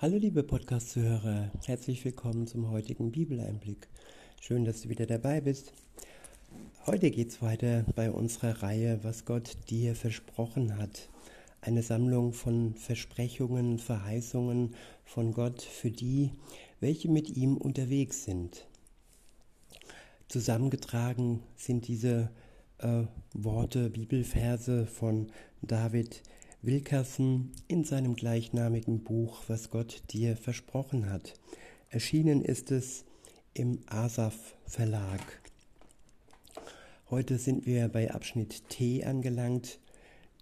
Hallo 0.00 0.16
liebe 0.16 0.44
Podcast-Zuhörer, 0.44 1.50
herzlich 1.66 2.04
willkommen 2.04 2.46
zum 2.46 2.70
heutigen 2.70 3.10
Bibeleinblick. 3.10 3.88
Schön, 4.40 4.64
dass 4.64 4.82
du 4.82 4.90
wieder 4.90 5.06
dabei 5.06 5.40
bist. 5.40 5.72
Heute 6.86 7.10
geht 7.10 7.30
es 7.30 7.42
weiter 7.42 7.84
bei 7.96 8.08
unserer 8.08 8.62
Reihe, 8.62 9.00
was 9.02 9.24
Gott 9.24 9.56
dir 9.70 9.96
versprochen 9.96 10.78
hat. 10.78 11.08
Eine 11.62 11.82
Sammlung 11.82 12.32
von 12.32 12.74
Versprechungen, 12.74 13.80
Verheißungen 13.80 14.76
von 15.04 15.32
Gott 15.32 15.62
für 15.62 15.90
die, 15.90 16.30
welche 16.78 17.10
mit 17.10 17.36
ihm 17.36 17.56
unterwegs 17.56 18.22
sind. 18.22 18.68
Zusammengetragen 20.28 21.42
sind 21.56 21.88
diese 21.88 22.30
äh, 22.78 23.02
Worte, 23.34 23.90
Bibelverse 23.90 24.86
von 24.86 25.32
David 25.60 26.22
Wilkerson 26.60 27.52
in 27.68 27.84
seinem 27.84 28.16
gleichnamigen 28.16 29.04
Buch, 29.04 29.44
was 29.46 29.70
Gott 29.70 30.02
dir 30.10 30.36
versprochen 30.36 31.08
hat. 31.08 31.34
Erschienen 31.88 32.42
ist 32.42 32.72
es 32.72 33.04
im 33.54 33.78
Asaf 33.86 34.56
Verlag. 34.66 35.20
Heute 37.10 37.38
sind 37.38 37.64
wir 37.64 37.88
bei 37.88 38.12
Abschnitt 38.12 38.68
T 38.68 39.04
angelangt. 39.04 39.78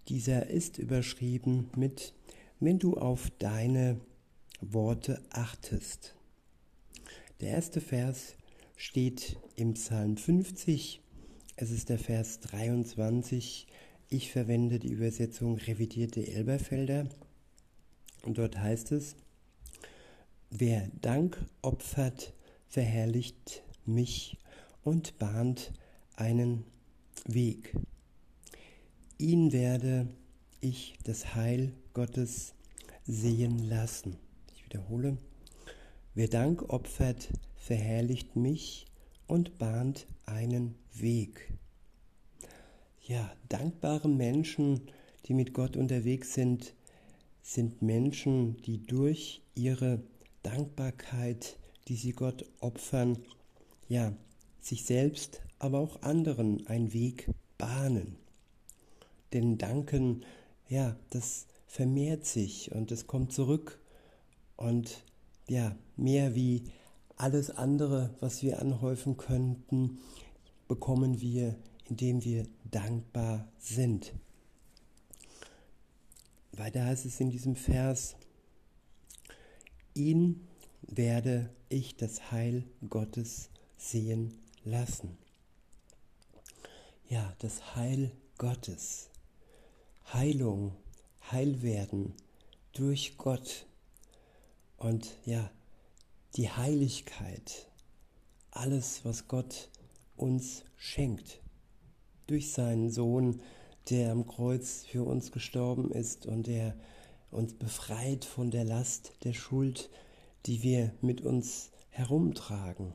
Dieser 0.09 0.47
ist 0.47 0.79
überschrieben 0.79 1.69
mit 1.75 2.13
Wenn 2.59 2.79
du 2.79 2.95
auf 2.95 3.29
deine 3.37 4.01
Worte 4.59 5.21
achtest. 5.29 6.15
Der 7.41 7.49
erste 7.49 7.79
Vers 7.79 8.33
steht 8.75 9.37
im 9.55 9.75
Psalm 9.75 10.17
50. 10.17 10.99
Es 11.57 11.69
ist 11.69 11.89
der 11.89 11.99
Vers 11.99 12.39
23 12.39 13.67
ich 14.09 14.31
verwende 14.31 14.79
die 14.79 14.91
Übersetzung 14.91 15.57
revidierte 15.57 16.25
Elberfelder 16.25 17.07
und 18.23 18.37
dort 18.37 18.57
heißt 18.57 18.91
es, 18.93 19.15
wer 20.49 20.89
Dank 21.01 21.37
opfert, 21.61 22.33
verherrlicht 22.67 23.63
mich 23.85 24.37
und 24.83 25.17
bahnt 25.17 25.71
einen 26.15 26.63
Weg. 27.25 27.73
Ihn 29.17 29.51
werde 29.51 30.07
ich 30.61 30.97
das 31.03 31.35
Heil 31.35 31.73
Gottes 31.93 32.53
sehen 33.05 33.59
lassen. 33.59 34.17
Ich 34.53 34.63
wiederhole, 34.65 35.17
wer 36.13 36.27
Dank 36.27 36.69
opfert, 36.69 37.29
verherrlicht 37.55 38.35
mich 38.35 38.85
und 39.27 39.57
bahnt 39.57 40.07
einen 40.25 40.75
Weg. 40.93 41.51
Ja, 43.07 43.31
dankbare 43.47 44.09
Menschen, 44.09 44.81
die 45.25 45.33
mit 45.33 45.53
Gott 45.53 45.77
unterwegs 45.77 46.33
sind, 46.33 46.73
sind 47.41 47.81
Menschen, 47.81 48.61
die 48.63 48.85
durch 48.85 49.41
ihre 49.55 50.03
Dankbarkeit, 50.43 51.57
die 51.87 51.95
sie 51.95 52.11
Gott 52.11 52.43
opfern, 52.59 53.17
ja, 53.87 54.11
sich 54.59 54.83
selbst, 54.83 55.41
aber 55.57 55.79
auch 55.79 56.01
anderen 56.01 56.67
einen 56.67 56.91
Weg 56.91 57.29
bahnen. 57.57 58.17
Denn 59.31 59.57
Danken, 59.57 60.25
ja, 60.67 60.97
das 61.09 61.45
vermehrt 61.65 62.25
sich 62.25 62.73
und 62.73 62.91
es 62.91 63.07
kommt 63.07 63.31
zurück 63.31 63.79
und 64.57 65.05
ja, 65.47 65.77
mehr 65.95 66.35
wie 66.35 66.63
alles 67.15 67.51
andere, 67.51 68.13
was 68.19 68.43
wir 68.43 68.61
anhäufen 68.61 69.15
könnten, 69.15 69.99
bekommen 70.67 71.21
wir 71.21 71.55
indem 71.89 72.23
wir 72.23 72.45
dankbar 72.65 73.47
sind. 73.59 74.13
Weiter 76.51 76.85
heißt 76.85 77.05
es 77.05 77.19
in 77.19 77.29
diesem 77.29 77.55
Vers, 77.55 78.15
ihn 79.93 80.47
werde 80.81 81.49
ich 81.69 81.95
das 81.97 82.31
Heil 82.31 82.63
Gottes 82.89 83.49
sehen 83.77 84.33
lassen. 84.63 85.17
Ja, 87.09 87.33
das 87.39 87.75
Heil 87.75 88.11
Gottes. 88.37 89.09
Heilung, 90.13 90.75
Heilwerden 91.31 92.13
durch 92.73 93.17
Gott. 93.17 93.65
Und 94.77 95.15
ja, 95.25 95.51
die 96.35 96.49
Heiligkeit, 96.49 97.67
alles, 98.51 99.05
was 99.05 99.27
Gott 99.27 99.69
uns 100.15 100.63
schenkt 100.75 101.41
durch 102.27 102.51
seinen 102.51 102.89
Sohn, 102.89 103.41
der 103.89 104.11
am 104.11 104.27
Kreuz 104.27 104.85
für 104.85 105.03
uns 105.03 105.31
gestorben 105.31 105.91
ist 105.91 106.25
und 106.25 106.47
der 106.47 106.75
uns 107.31 107.53
befreit 107.53 108.25
von 108.25 108.51
der 108.51 108.63
Last 108.63 109.13
der 109.23 109.33
Schuld, 109.33 109.89
die 110.45 110.63
wir 110.63 110.93
mit 111.01 111.21
uns 111.21 111.71
herumtragen. 111.89 112.93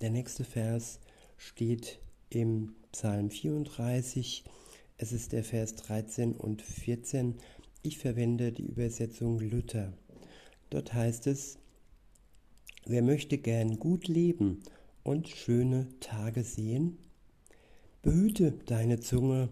Der 0.00 0.10
nächste 0.10 0.44
Vers 0.44 0.98
steht 1.36 1.98
im 2.30 2.74
Psalm 2.92 3.30
34. 3.30 4.44
Es 4.98 5.12
ist 5.12 5.32
der 5.32 5.44
Vers 5.44 5.74
13 5.76 6.34
und 6.34 6.62
14. 6.62 7.36
Ich 7.82 7.98
verwende 7.98 8.52
die 8.52 8.66
Übersetzung 8.66 9.40
Luther. 9.40 9.92
Dort 10.70 10.94
heißt 10.94 11.26
es, 11.26 11.58
wer 12.86 13.02
möchte 13.02 13.38
gern 13.38 13.78
gut 13.78 14.08
leben 14.08 14.62
und 15.02 15.28
schöne 15.28 15.88
Tage 16.00 16.44
sehen? 16.44 16.98
Behüte 18.02 18.50
deine 18.66 18.98
Zunge 18.98 19.48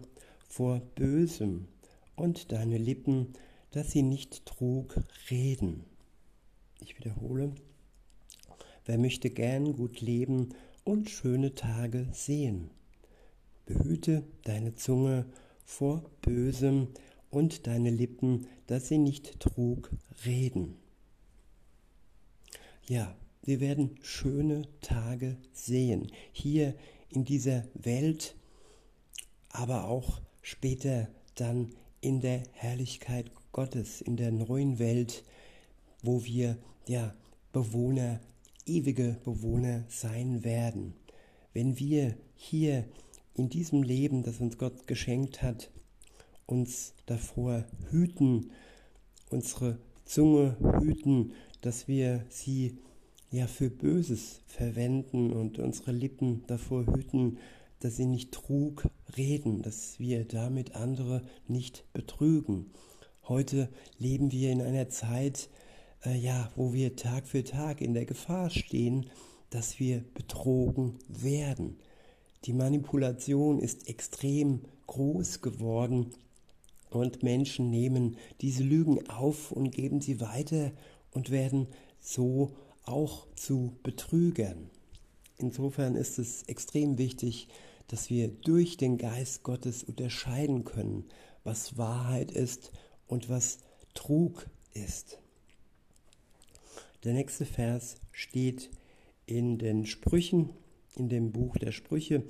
vor 0.49 0.81
Bösem 0.95 1.69
und 2.17 2.51
deine 2.51 2.77
Lippen, 2.77 3.27
dass 3.71 3.91
sie 3.91 4.03
nicht 4.03 4.45
trug 4.45 4.99
reden. 5.29 5.85
Ich 6.81 6.97
wiederhole, 6.97 7.53
wer 8.85 8.97
möchte 8.97 9.29
gern 9.29 9.71
gut 9.71 10.01
leben 10.01 10.49
und 10.83 11.09
schöne 11.09 11.55
Tage 11.55 12.09
sehen? 12.11 12.71
Behüte 13.65 14.23
deine 14.43 14.75
Zunge 14.75 15.27
vor 15.63 16.03
Bösem 16.21 16.89
und 17.29 17.67
deine 17.67 17.89
Lippen, 17.89 18.47
dass 18.67 18.89
sie 18.89 18.97
nicht 18.97 19.39
trug 19.39 19.91
reden. 20.25 20.75
Ja, 22.89 23.15
wir 23.43 23.61
werden 23.61 23.95
schöne 24.01 24.63
Tage 24.81 25.37
sehen, 25.53 26.11
hier 26.33 26.75
in 27.07 27.23
dieser 27.23 27.63
Welt, 27.75 28.35
aber 29.53 29.85
auch 29.85 30.21
später 30.41 31.07
dann 31.35 31.73
in 32.01 32.21
der 32.21 32.43
Herrlichkeit 32.53 33.31
Gottes, 33.51 34.01
in 34.01 34.17
der 34.17 34.31
neuen 34.31 34.79
Welt, 34.79 35.23
wo 36.01 36.23
wir 36.23 36.57
ja 36.87 37.13
Bewohner, 37.51 38.19
ewige 38.65 39.17
Bewohner 39.23 39.83
sein 39.89 40.43
werden. 40.43 40.93
Wenn 41.53 41.77
wir 41.79 42.15
hier 42.35 42.85
in 43.35 43.49
diesem 43.49 43.83
Leben, 43.83 44.23
das 44.23 44.39
uns 44.39 44.57
Gott 44.57 44.87
geschenkt 44.87 45.41
hat, 45.41 45.69
uns 46.45 46.93
davor 47.05 47.65
hüten, 47.89 48.51
unsere 49.29 49.79
Zunge 50.05 50.57
hüten, 50.79 51.33
dass 51.61 51.87
wir 51.87 52.25
sie 52.29 52.77
ja 53.31 53.47
für 53.47 53.69
Böses 53.69 54.41
verwenden 54.45 55.31
und 55.31 55.59
unsere 55.59 55.91
Lippen 55.91 56.43
davor 56.47 56.85
hüten, 56.85 57.37
dass 57.81 57.97
sie 57.97 58.05
nicht 58.05 58.31
trug 58.31 58.87
reden, 59.17 59.61
dass 59.61 59.99
wir 59.99 60.25
damit 60.25 60.75
andere 60.75 61.23
nicht 61.47 61.83
betrügen. 61.93 62.71
Heute 63.27 63.69
leben 63.97 64.31
wir 64.31 64.51
in 64.51 64.61
einer 64.61 64.89
Zeit, 64.89 65.49
äh, 66.05 66.17
ja, 66.17 66.51
wo 66.55 66.73
wir 66.73 66.95
Tag 66.95 67.27
für 67.27 67.43
Tag 67.43 67.81
in 67.81 67.93
der 67.93 68.05
Gefahr 68.05 68.49
stehen, 68.49 69.09
dass 69.49 69.79
wir 69.79 70.03
betrogen 70.13 70.97
werden. 71.07 71.77
Die 72.45 72.53
Manipulation 72.53 73.59
ist 73.59 73.87
extrem 73.87 74.61
groß 74.87 75.41
geworden 75.41 76.11
und 76.89 77.23
Menschen 77.23 77.69
nehmen 77.69 78.17
diese 78.41 78.63
Lügen 78.63 79.07
auf 79.09 79.51
und 79.51 79.71
geben 79.71 80.01
sie 80.01 80.19
weiter 80.19 80.71
und 81.11 81.29
werden 81.29 81.67
so 81.99 82.51
auch 82.83 83.27
zu 83.35 83.77
Betrügern. 83.83 84.69
Insofern 85.37 85.95
ist 85.95 86.19
es 86.19 86.43
extrem 86.43 86.97
wichtig, 86.97 87.47
dass 87.87 88.09
wir 88.09 88.27
durch 88.27 88.77
den 88.77 88.97
Geist 88.97 89.43
Gottes 89.43 89.83
unterscheiden 89.83 90.63
können, 90.63 91.05
was 91.43 91.77
Wahrheit 91.77 92.31
ist 92.31 92.71
und 93.07 93.29
was 93.29 93.59
Trug 93.93 94.49
ist. 94.73 95.19
Der 97.03 97.13
nächste 97.13 97.45
Vers 97.45 97.95
steht 98.11 98.69
in 99.25 99.57
den 99.57 99.85
Sprüchen, 99.85 100.51
in 100.95 101.09
dem 101.09 101.31
Buch 101.31 101.57
der 101.57 101.71
Sprüche 101.71 102.23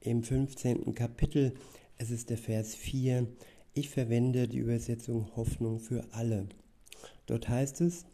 im 0.00 0.22
15. 0.22 0.94
Kapitel. 0.94 1.54
Es 1.96 2.10
ist 2.10 2.30
der 2.30 2.38
Vers 2.38 2.74
4. 2.74 3.26
Ich 3.72 3.88
verwende 3.88 4.48
die 4.48 4.58
Übersetzung 4.58 5.34
Hoffnung 5.36 5.78
für 5.78 6.04
alle. 6.12 6.48
Dort 7.26 7.48
heißt 7.48 7.80
es, 7.80 8.04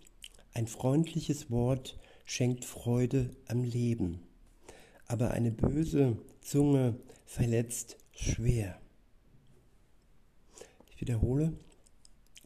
ein 0.55 0.67
freundliches 0.67 1.51
Wort 1.51 1.99
schenkt 2.25 2.65
Freude 2.65 3.31
am 3.47 3.65
Leben 3.65 4.21
aber 5.13 5.33
eine 5.33 5.51
böse 5.51 6.17
Zunge 6.43 6.97
verletzt 7.25 7.97
schwer. 8.13 8.79
Ich 10.91 11.01
wiederhole, 11.01 11.53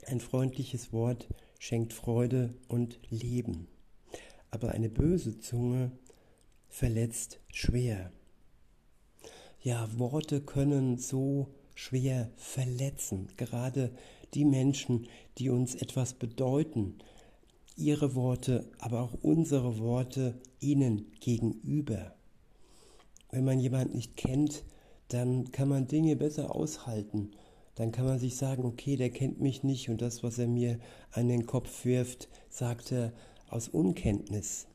ein 0.06 0.20
freundliches 0.20 0.92
Wort 0.92 1.28
schenkt 1.58 1.92
Freude 1.92 2.54
und 2.68 3.00
Leben. 3.10 3.66
Aber 4.50 4.70
eine 4.70 4.88
böse 4.88 5.38
Zunge 5.40 5.90
verletzt 6.68 7.40
schwer. 7.52 8.12
Ja, 9.60 9.88
Worte 9.98 10.40
können 10.40 10.98
so 10.98 11.48
schwer 11.74 12.30
verletzen, 12.36 13.28
gerade 13.36 13.90
die 14.34 14.44
Menschen, 14.44 15.08
die 15.38 15.50
uns 15.50 15.74
etwas 15.74 16.14
bedeuten, 16.14 16.98
ihre 17.76 18.14
Worte, 18.14 18.70
aber 18.78 19.00
auch 19.00 19.14
unsere 19.22 19.78
Worte 19.78 20.40
ihnen 20.60 21.10
gegenüber. 21.20 22.15
Wenn 23.36 23.44
man 23.44 23.60
jemanden 23.60 23.96
nicht 23.96 24.16
kennt, 24.16 24.64
dann 25.08 25.52
kann 25.52 25.68
man 25.68 25.86
Dinge 25.86 26.16
besser 26.16 26.54
aushalten. 26.54 27.32
Dann 27.74 27.92
kann 27.92 28.06
man 28.06 28.18
sich 28.18 28.36
sagen, 28.36 28.64
okay, 28.64 28.96
der 28.96 29.10
kennt 29.10 29.42
mich 29.42 29.62
nicht 29.62 29.90
und 29.90 30.00
das, 30.00 30.22
was 30.22 30.38
er 30.38 30.46
mir 30.46 30.78
an 31.10 31.28
den 31.28 31.44
Kopf 31.44 31.84
wirft, 31.84 32.30
sagt 32.48 32.92
er 32.92 33.12
aus 33.50 33.68
Unkenntnis. 33.68 34.68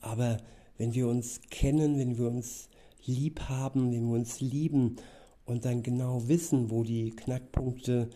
Aber 0.00 0.38
wenn 0.78 0.94
wir 0.94 1.06
uns 1.06 1.42
kennen, 1.50 1.98
wenn 1.98 2.16
wir 2.16 2.28
uns 2.28 2.70
lieb 3.04 3.40
haben, 3.50 3.92
wenn 3.92 4.08
wir 4.08 4.14
uns 4.14 4.40
lieben 4.40 4.96
und 5.44 5.66
dann 5.66 5.82
genau 5.82 6.28
wissen, 6.28 6.70
wo 6.70 6.82
die 6.82 7.10
Knackpunkte 7.10 8.08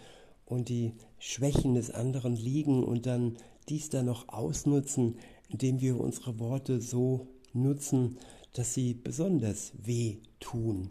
und 0.46 0.70
die 0.70 0.94
Schwächen 1.19 1.75
des 1.75 1.91
anderen 1.91 2.35
liegen 2.35 2.82
und 2.82 3.05
dann 3.05 3.37
dies 3.69 3.91
dann 3.91 4.06
noch 4.06 4.26
ausnutzen, 4.31 5.19
indem 5.50 5.82
wir 5.82 6.00
unsere 6.00 6.38
Worte 6.38 6.81
so 6.81 7.26
nutzen, 7.52 8.17
dass 8.55 8.73
sie 8.73 8.95
besonders 8.95 9.73
weh 9.77 10.19
tun. 10.41 10.91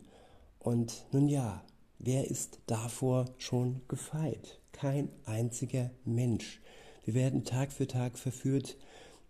Und 0.59 1.05
nun 1.11 1.27
ja, 1.27 1.63
wer 1.97 2.29
ist 2.29 2.59
davor 2.67 3.25
schon 3.37 3.81
gefeit? 3.87 4.59
Kein 4.71 5.09
einziger 5.25 5.91
Mensch. 6.05 6.61
Wir 7.05 7.15
werden 7.15 7.43
Tag 7.43 7.71
für 7.71 7.87
Tag 7.87 8.17
verführt, 8.17 8.77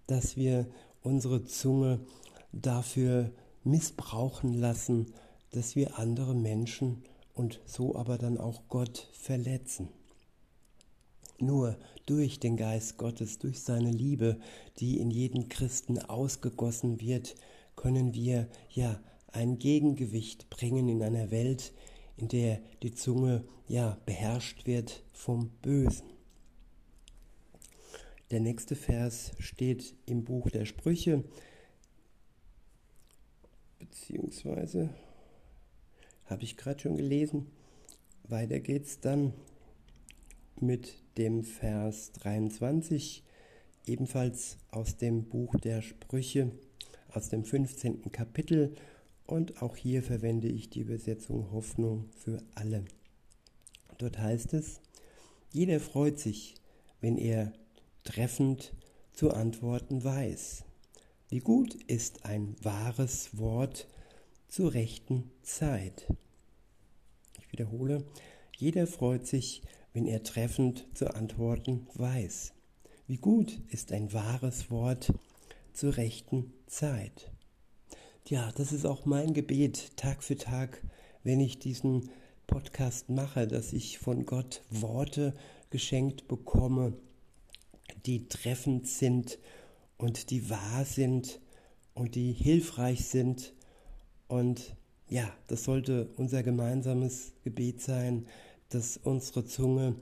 dass 0.08 0.36
wir 0.36 0.68
unsere 1.02 1.46
Zunge 1.46 2.00
dafür 2.52 3.32
missbrauchen 3.64 4.54
lassen, 4.54 5.14
dass 5.52 5.76
wir 5.76 5.98
andere 5.98 6.36
Menschen 6.36 7.04
und 7.34 7.62
so 7.66 7.96
aber 7.96 8.18
dann 8.18 8.38
auch 8.38 8.64
Gott 8.68 9.10
verletzen. 9.14 9.90
Nur 11.40 11.78
durch 12.06 12.40
den 12.40 12.58
Geist 12.58 12.98
Gottes, 12.98 13.40
durch 13.40 13.62
seine 13.62 13.92
Liebe, 13.92 14.40
die 14.80 15.00
in 15.00 15.12
jeden 15.12 15.50
Christen 15.50 16.00
ausgegossen 16.00 17.02
wird, 17.02 17.36
können 17.76 18.14
wir 18.14 18.48
ja 18.70 19.02
ein 19.32 19.60
Gegengewicht 19.60 20.50
bringen 20.50 20.88
in 20.88 21.02
einer 21.02 21.32
Welt, 21.32 21.74
in 22.18 22.28
der 22.28 22.62
die 22.82 22.94
Zunge 22.94 23.44
ja 23.68 23.98
beherrscht 24.06 24.68
wird 24.68 25.04
vom 25.14 25.50
Bösen. 25.62 26.14
Der 28.32 28.40
nächste 28.40 28.76
Vers 28.76 29.32
steht 29.40 29.96
im 30.06 30.24
Buch 30.24 30.50
der 30.50 30.66
Sprüche, 30.66 31.24
beziehungsweise 33.80 34.90
habe 36.26 36.44
ich 36.44 36.58
gerade 36.58 36.80
schon 36.80 36.96
gelesen. 36.98 37.48
Weiter 38.24 38.60
geht's 38.60 39.00
dann 39.00 39.34
mit 40.60 40.96
dem 41.18 41.44
Vers 41.44 42.12
23, 42.14 43.24
ebenfalls 43.86 44.58
aus 44.72 44.98
dem 44.98 45.26
Buch 45.26 45.56
der 45.56 45.82
Sprüche, 45.82 46.52
aus 47.14 47.30
dem 47.30 47.46
15. 47.46 48.12
Kapitel. 48.12 48.76
Und 49.26 49.62
auch 49.62 49.78
hier 49.78 50.04
verwende 50.04 50.48
ich 50.48 50.70
die 50.70 50.82
Übersetzung 50.82 51.52
Hoffnung 51.52 52.10
für 52.18 52.44
alle. 52.56 52.84
Dort 53.98 54.20
heißt 54.20 54.54
es, 54.54 54.82
jeder 55.52 55.80
freut 55.80 56.20
sich, 56.20 56.56
wenn 57.00 57.18
er 57.18 57.54
treffend 58.04 58.74
zu 59.14 59.32
antworten 59.32 60.04
weiß. 60.04 60.66
Wie 61.30 61.40
gut 61.40 61.76
ist 61.88 62.26
ein 62.26 62.56
wahres 62.62 63.38
Wort 63.38 63.88
zur 64.48 64.74
rechten 64.74 65.32
Zeit. 65.42 66.08
Ich 67.40 67.52
wiederhole, 67.52 68.04
jeder 68.58 68.88
freut 68.88 69.26
sich, 69.26 69.62
wenn 69.94 70.06
er 70.06 70.24
treffend 70.24 70.88
zu 70.94 71.14
antworten 71.14 71.88
weiß. 71.94 72.54
Wie 73.08 73.18
gut 73.18 73.60
ist 73.70 73.92
ein 73.92 74.12
wahres 74.14 74.70
Wort 74.72 75.14
zur 75.74 75.98
rechten 75.98 76.46
Zeit. 76.46 76.63
Ja, 78.28 78.52
das 78.56 78.72
ist 78.72 78.88
auch 78.88 79.06
mein 79.06 79.36
Gebet 79.36 79.96
Tag 79.96 80.24
für 80.24 80.38
Tag, 80.38 80.82
wenn 81.24 81.40
ich 81.40 81.60
diesen 81.60 82.10
Podcast 82.48 83.10
mache, 83.10 83.48
dass 83.48 83.74
ich 83.74 84.00
von 84.00 84.26
Gott 84.26 84.64
Worte 84.72 85.36
geschenkt 85.70 86.28
bekomme, 86.28 86.94
die 88.08 88.28
treffend 88.28 88.88
sind 88.88 89.38
und 89.98 90.32
die 90.32 90.50
wahr 90.50 90.84
sind 90.84 91.40
und 91.94 92.16
die 92.16 92.32
hilfreich 92.32 93.06
sind. 93.06 93.54
Und 94.28 94.76
ja, 95.08 95.32
das 95.46 95.66
sollte 95.66 96.10
unser 96.18 96.42
gemeinsames 96.42 97.34
Gebet 97.44 97.82
sein, 97.82 98.26
dass 98.70 98.98
unsere 98.98 99.46
Zunge 99.46 99.96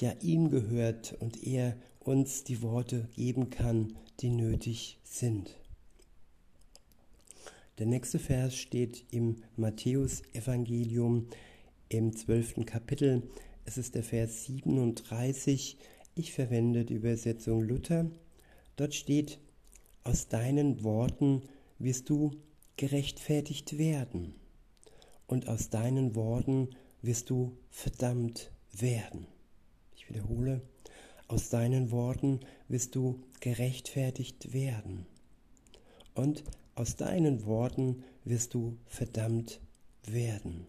ja 0.00 0.12
ihm 0.22 0.48
gehört 0.48 1.12
und 1.20 1.46
er 1.46 1.76
uns 2.00 2.42
die 2.42 2.62
Worte 2.62 3.06
geben 3.14 3.50
kann, 3.50 3.98
die 4.20 4.30
nötig 4.30 4.98
sind. 5.04 5.58
Der 7.78 7.84
nächste 7.84 8.18
Vers 8.18 8.56
steht 8.56 9.04
im 9.10 9.36
Matthäus-Evangelium 9.56 11.28
im 11.90 12.16
zwölften 12.16 12.64
Kapitel. 12.64 13.22
Es 13.66 13.76
ist 13.76 13.94
der 13.94 14.02
Vers 14.02 14.46
37. 14.46 15.76
Ich 16.14 16.32
verwende 16.32 16.86
die 16.86 16.94
Übersetzung 16.94 17.60
Luther. 17.60 18.10
Dort 18.76 18.94
steht, 18.94 19.40
aus 20.04 20.28
deinen 20.28 20.84
Worten 20.84 21.42
wirst 21.78 22.08
du 22.08 22.30
gerechtfertigt 22.78 23.76
werden 23.76 24.34
und 25.26 25.46
aus 25.46 25.68
deinen 25.68 26.14
Worten 26.14 26.70
wirst 27.02 27.28
du 27.28 27.58
verdammt 27.68 28.52
werden. 28.72 29.26
Ich 29.94 30.08
wiederhole, 30.08 30.62
aus 31.28 31.50
deinen 31.50 31.90
Worten 31.90 32.40
wirst 32.68 32.94
du 32.94 33.22
gerechtfertigt 33.40 34.54
werden. 34.54 35.04
Und 36.14 36.42
aus 36.76 36.94
deinen 36.96 37.44
Worten 37.46 38.04
wirst 38.24 38.54
du 38.54 38.76
verdammt 38.86 39.60
werden. 40.04 40.68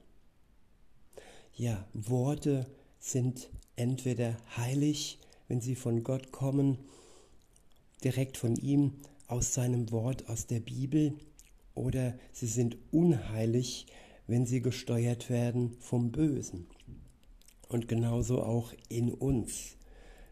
Ja, 1.53 1.85
Worte 1.93 2.65
sind 2.97 3.49
entweder 3.75 4.37
heilig, 4.55 5.19
wenn 5.47 5.61
sie 5.61 5.75
von 5.75 6.03
Gott 6.03 6.31
kommen, 6.31 6.79
direkt 8.03 8.37
von 8.37 8.55
ihm, 8.55 8.93
aus 9.27 9.53
seinem 9.53 9.91
Wort, 9.91 10.29
aus 10.29 10.47
der 10.47 10.61
Bibel, 10.61 11.13
oder 11.75 12.17
sie 12.31 12.47
sind 12.47 12.77
unheilig, 12.91 13.85
wenn 14.25 14.45
sie 14.45 14.61
gesteuert 14.61 15.29
werden 15.29 15.75
vom 15.79 16.11
Bösen. 16.11 16.67
Und 17.67 17.87
genauso 17.87 18.41
auch 18.41 18.73
in 18.87 19.11
uns, 19.11 19.75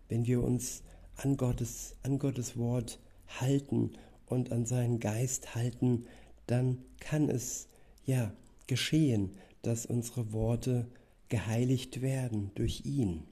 wenn 0.07 0.25
wir 0.25 0.41
uns 0.41 0.83
an 1.17 1.37
Gottes, 1.37 1.95
an 2.03 2.17
Gottes 2.17 2.57
Wort 2.57 2.99
halten 3.27 3.91
und 4.27 4.51
an 4.51 4.65
seinen 4.65 4.99
Geist 4.99 5.55
halten, 5.55 6.05
dann 6.47 6.83
kann 6.99 7.29
es 7.29 7.67
ja 8.05 8.31
geschehen, 8.67 9.37
dass 9.61 9.85
unsere 9.85 10.31
Worte 10.31 10.87
geheiligt 11.29 12.01
werden 12.01 12.51
durch 12.55 12.85
ihn. 12.85 13.23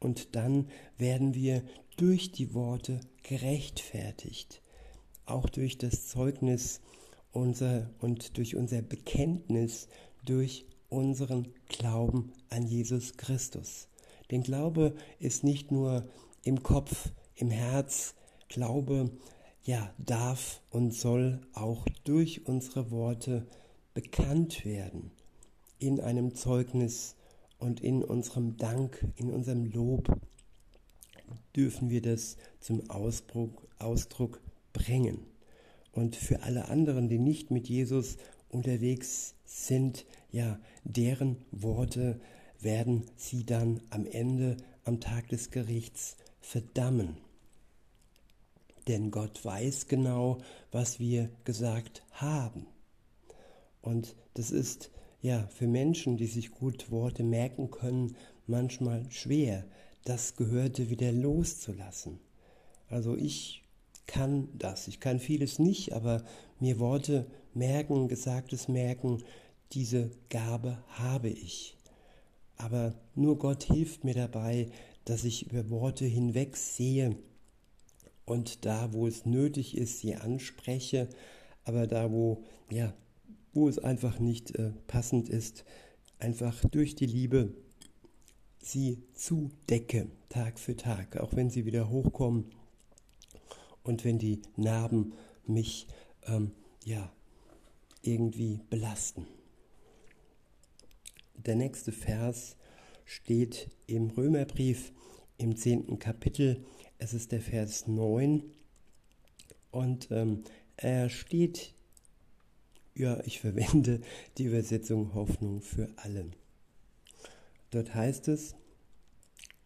Und 0.00 0.34
dann 0.36 0.68
werden 0.96 1.34
wir 1.34 1.62
durch 1.96 2.30
die 2.30 2.54
Worte 2.54 3.00
gerechtfertigt, 3.22 4.62
auch 5.26 5.48
durch 5.48 5.78
das 5.78 6.06
Zeugnis 6.06 6.80
unser, 7.32 7.90
und 7.98 8.36
durch 8.38 8.56
unser 8.56 8.82
Bekenntnis, 8.82 9.88
durch 10.24 10.66
unseren 10.88 11.48
Glauben 11.68 12.32
an 12.50 12.66
Jesus 12.66 13.16
Christus. 13.16 13.88
Denn 14.30 14.42
Glaube 14.42 14.94
ist 15.18 15.44
nicht 15.44 15.70
nur 15.70 16.08
im 16.44 16.62
Kopf, 16.62 17.10
im 17.34 17.50
Herz. 17.50 18.14
Glaube, 18.48 19.10
ja, 19.68 19.92
darf 19.98 20.62
und 20.70 20.94
soll 20.94 21.42
auch 21.52 21.84
durch 22.04 22.46
unsere 22.46 22.90
Worte 22.90 23.46
bekannt 23.92 24.64
werden. 24.64 25.10
In 25.78 26.00
einem 26.00 26.34
Zeugnis 26.34 27.16
und 27.58 27.80
in 27.80 28.02
unserem 28.02 28.56
Dank, 28.56 29.06
in 29.16 29.30
unserem 29.30 29.66
Lob 29.66 30.18
dürfen 31.54 31.90
wir 31.90 32.00
das 32.00 32.38
zum 32.60 32.88
Ausdruck, 32.88 33.68
Ausdruck 33.78 34.40
bringen. 34.72 35.26
Und 35.92 36.16
für 36.16 36.44
alle 36.44 36.68
anderen, 36.68 37.10
die 37.10 37.18
nicht 37.18 37.50
mit 37.50 37.68
Jesus 37.68 38.16
unterwegs 38.48 39.34
sind, 39.44 40.06
ja, 40.30 40.58
deren 40.84 41.44
Worte 41.50 42.22
werden 42.58 43.04
sie 43.16 43.44
dann 43.44 43.82
am 43.90 44.06
Ende, 44.06 44.56
am 44.84 44.98
Tag 44.98 45.28
des 45.28 45.50
Gerichts 45.50 46.16
verdammen. 46.40 47.18
Denn 48.88 49.10
Gott 49.10 49.44
weiß 49.44 49.86
genau, 49.86 50.38
was 50.72 50.98
wir 50.98 51.30
gesagt 51.44 52.02
haben. 52.12 52.66
Und 53.82 54.16
das 54.34 54.50
ist 54.50 54.90
ja 55.20 55.46
für 55.48 55.66
Menschen, 55.66 56.16
die 56.16 56.26
sich 56.26 56.50
gut 56.50 56.90
Worte 56.90 57.22
merken 57.22 57.70
können, 57.70 58.16
manchmal 58.46 59.04
schwer. 59.10 59.64
das 60.04 60.36
Gehörte 60.36 60.88
wieder 60.88 61.12
loszulassen. 61.12 62.18
Also 62.88 63.14
ich 63.14 63.62
kann 64.06 64.48
das, 64.54 64.88
ich 64.88 65.00
kann 65.00 65.18
vieles 65.18 65.58
nicht, 65.58 65.92
aber 65.92 66.24
mir 66.60 66.78
Worte 66.78 67.26
merken, 67.52 68.08
Gesagtes 68.08 68.68
merken, 68.68 69.22
diese 69.72 70.10
Gabe 70.30 70.78
habe 70.88 71.28
ich. 71.28 71.76
Aber 72.56 72.94
nur 73.14 73.36
Gott 73.38 73.64
hilft 73.64 74.04
mir 74.04 74.14
dabei, 74.14 74.70
dass 75.04 75.24
ich 75.24 75.50
über 75.50 75.68
Worte 75.68 76.06
hinweg 76.06 76.56
sehe 76.56 77.16
und 78.28 78.66
da, 78.66 78.92
wo 78.92 79.06
es 79.06 79.24
nötig 79.24 79.76
ist, 79.76 80.00
sie 80.00 80.14
anspreche, 80.14 81.08
aber 81.64 81.86
da, 81.86 82.12
wo, 82.12 82.44
ja, 82.70 82.92
wo 83.54 83.68
es 83.68 83.78
einfach 83.78 84.18
nicht 84.18 84.54
äh, 84.56 84.72
passend 84.86 85.28
ist, 85.28 85.64
einfach 86.18 86.62
durch 86.66 86.94
die 86.94 87.06
Liebe 87.06 87.54
sie 88.60 89.02
zudecke, 89.14 90.08
Tag 90.28 90.58
für 90.58 90.76
Tag, 90.76 91.16
auch 91.16 91.34
wenn 91.36 91.48
sie 91.48 91.64
wieder 91.64 91.88
hochkommen 91.88 92.44
und 93.82 94.04
wenn 94.04 94.18
die 94.18 94.42
Narben 94.56 95.14
mich 95.46 95.86
ähm, 96.26 96.50
ja 96.84 97.10
irgendwie 98.02 98.60
belasten. 98.68 99.26
Der 101.34 101.56
nächste 101.56 101.92
Vers 101.92 102.56
steht 103.06 103.70
im 103.86 104.10
Römerbrief 104.10 104.92
im 105.38 105.56
zehnten 105.56 105.98
Kapitel. 105.98 106.62
Es 107.00 107.14
ist 107.14 107.30
der 107.30 107.40
Vers 107.40 107.86
9 107.86 108.42
und 109.70 110.08
ähm, 110.10 110.42
er 110.76 111.08
steht, 111.08 111.72
ja, 112.94 113.20
ich 113.24 113.38
verwende 113.38 114.00
die 114.36 114.44
Übersetzung 114.44 115.14
Hoffnung 115.14 115.60
für 115.60 115.88
alle. 115.96 116.26
Dort 117.70 117.94
heißt 117.94 118.26
es, 118.28 118.56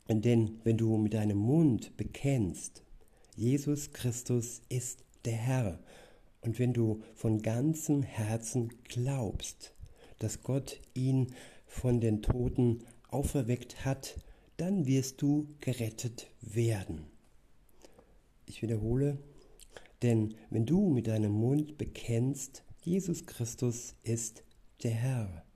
denn 0.09 0.61
wenn 0.65 0.77
du 0.77 0.99
mit 0.99 1.15
deinem 1.15 1.39
Mund 1.39 1.97
bekennst, 1.97 2.83
Jesus 3.35 3.93
Christus 3.93 4.61
ist 4.69 5.03
der 5.25 5.33
Herr, 5.33 5.79
und 6.43 6.59
wenn 6.59 6.75
du 6.75 7.03
von 7.15 7.41
ganzem 7.41 8.03
Herzen 8.03 8.75
glaubst, 8.85 9.73
dass 10.19 10.43
Gott 10.43 10.81
ihn 10.93 11.35
von 11.67 12.01
den 12.01 12.21
Toten 12.21 12.85
auferweckt 13.09 13.85
hat, 13.85 14.17
dann 14.57 14.87
wirst 14.87 15.23
du 15.23 15.49
gerettet 15.61 16.27
werden. 16.41 17.12
Ich 18.53 18.61
wiederhole, 18.61 19.17
denn 20.03 20.35
wenn 20.51 20.67
du 20.67 20.91
mit 20.91 21.07
deinem 21.07 21.33
Mund 21.33 21.79
bekennst, 21.79 22.65
Jesus 22.83 23.25
Christus 23.25 23.95
ist 24.03 24.45
der 24.83 24.91
Herr, 24.91 25.47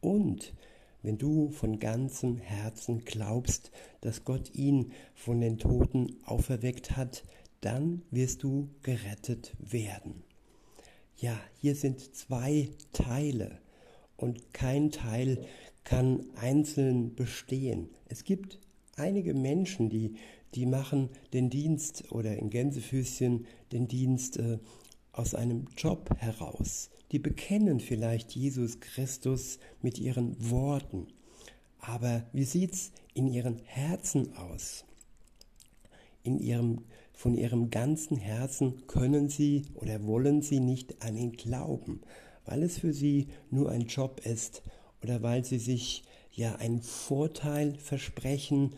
und 0.00 0.54
wenn 1.02 1.18
du 1.18 1.50
von 1.50 1.78
ganzem 1.78 2.38
Herzen 2.38 3.04
glaubst, 3.04 3.72
dass 4.00 4.24
Gott 4.24 4.54
ihn 4.54 4.92
von 5.14 5.42
den 5.42 5.58
Toten 5.58 6.16
auferweckt 6.24 6.96
hat, 6.96 7.24
dann 7.60 8.00
wirst 8.10 8.42
du 8.42 8.70
gerettet 8.80 9.54
werden. 9.58 10.24
Ja, 11.18 11.38
hier 11.58 11.74
sind 11.74 12.16
zwei 12.16 12.70
Teile 12.94 13.60
und 14.16 14.54
kein 14.54 14.90
Teil 14.90 15.44
kann 15.84 16.24
einzeln 16.36 17.14
bestehen. 17.14 17.90
Es 18.08 18.24
gibt 18.24 18.60
einige 18.96 19.34
Menschen, 19.34 19.90
die, 19.90 20.16
die 20.56 20.66
machen 20.66 21.10
den 21.34 21.50
Dienst 21.50 22.10
oder 22.10 22.36
in 22.36 22.50
Gänsefüßchen 22.50 23.46
den 23.72 23.88
Dienst 23.88 24.38
äh, 24.38 24.58
aus 25.12 25.34
einem 25.34 25.66
Job 25.76 26.10
heraus. 26.18 26.90
Die 27.12 27.18
bekennen 27.18 27.78
vielleicht 27.78 28.32
Jesus 28.32 28.80
Christus 28.80 29.58
mit 29.82 29.98
ihren 29.98 30.50
Worten. 30.50 31.08
Aber 31.78 32.24
wie 32.32 32.44
sieht 32.44 32.72
es 32.72 32.92
in 33.14 33.26
ihren 33.26 33.58
Herzen 33.64 34.34
aus? 34.36 34.84
In 36.22 36.38
ihrem, 36.38 36.82
von 37.12 37.34
ihrem 37.34 37.70
ganzen 37.70 38.16
Herzen 38.16 38.86
können 38.86 39.28
sie 39.28 39.62
oder 39.74 40.04
wollen 40.04 40.42
sie 40.42 40.58
nicht 40.58 41.02
an 41.02 41.16
ihn 41.16 41.32
glauben, 41.32 42.00
weil 42.44 42.62
es 42.62 42.78
für 42.78 42.92
sie 42.92 43.28
nur 43.50 43.70
ein 43.70 43.86
Job 43.86 44.20
ist 44.24 44.62
oder 45.02 45.22
weil 45.22 45.44
sie 45.44 45.58
sich 45.58 46.02
ja 46.32 46.56
einen 46.56 46.82
Vorteil 46.82 47.76
versprechen. 47.78 48.74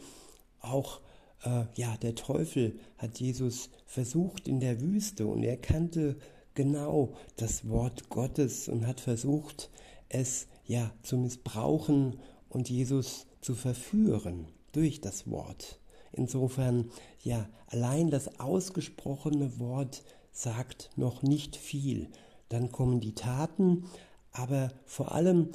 Auch 0.61 1.00
äh, 1.45 1.64
ja, 1.75 1.97
der 1.97 2.14
Teufel 2.14 2.78
hat 2.97 3.21
Jesus 3.21 3.71
versucht 3.87 4.49
in 4.49 4.61
der 4.61 4.80
Wüste 4.80 5.26
und 5.26 5.42
er 5.42 5.57
kannte 5.57 6.16
genau 6.54 7.14
das 7.37 7.68
Wort 7.68 8.09
Gottes 8.09 8.68
und 8.68 8.87
hat 8.87 9.00
versucht, 9.00 9.71
es 10.09 10.49
ja 10.66 10.92
zu 11.02 11.16
missbrauchen 11.16 12.18
und 12.49 12.68
Jesus 12.68 13.26
zu 13.40 13.54
verführen 13.54 14.49
durch 14.73 15.00
das 15.00 15.30
Wort. 15.30 15.80
Insofern, 16.12 16.90
ja, 17.23 17.49
allein 17.66 18.11
das 18.11 18.40
ausgesprochene 18.40 19.59
Wort 19.59 20.02
sagt 20.33 20.90
noch 20.97 21.23
nicht 21.23 21.57
viel. 21.57 22.09
Dann 22.49 22.73
kommen 22.73 23.00
die 23.00 23.14
Taten, 23.14 23.85
aber 24.33 24.73
vor 24.87 25.12
allem 25.12 25.50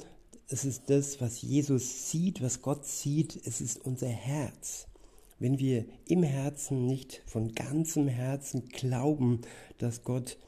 es 0.48 0.64
ist 0.64 0.90
das, 0.90 1.20
was 1.20 1.42
Jesus 1.42 2.10
sieht, 2.10 2.42
was 2.42 2.60
Gott 2.60 2.86
sieht, 2.86 3.40
es 3.46 3.60
ist 3.60 3.84
unser 3.84 4.08
Herz. 4.08 4.86
Wenn 5.38 5.58
wir 5.58 5.84
im 6.06 6.22
Herzen 6.22 6.86
nicht 6.86 7.22
von 7.26 7.54
ganzem 7.54 8.08
Herzen 8.08 8.68
glauben, 8.68 9.40
dass 9.78 10.04
Gott 10.04 10.38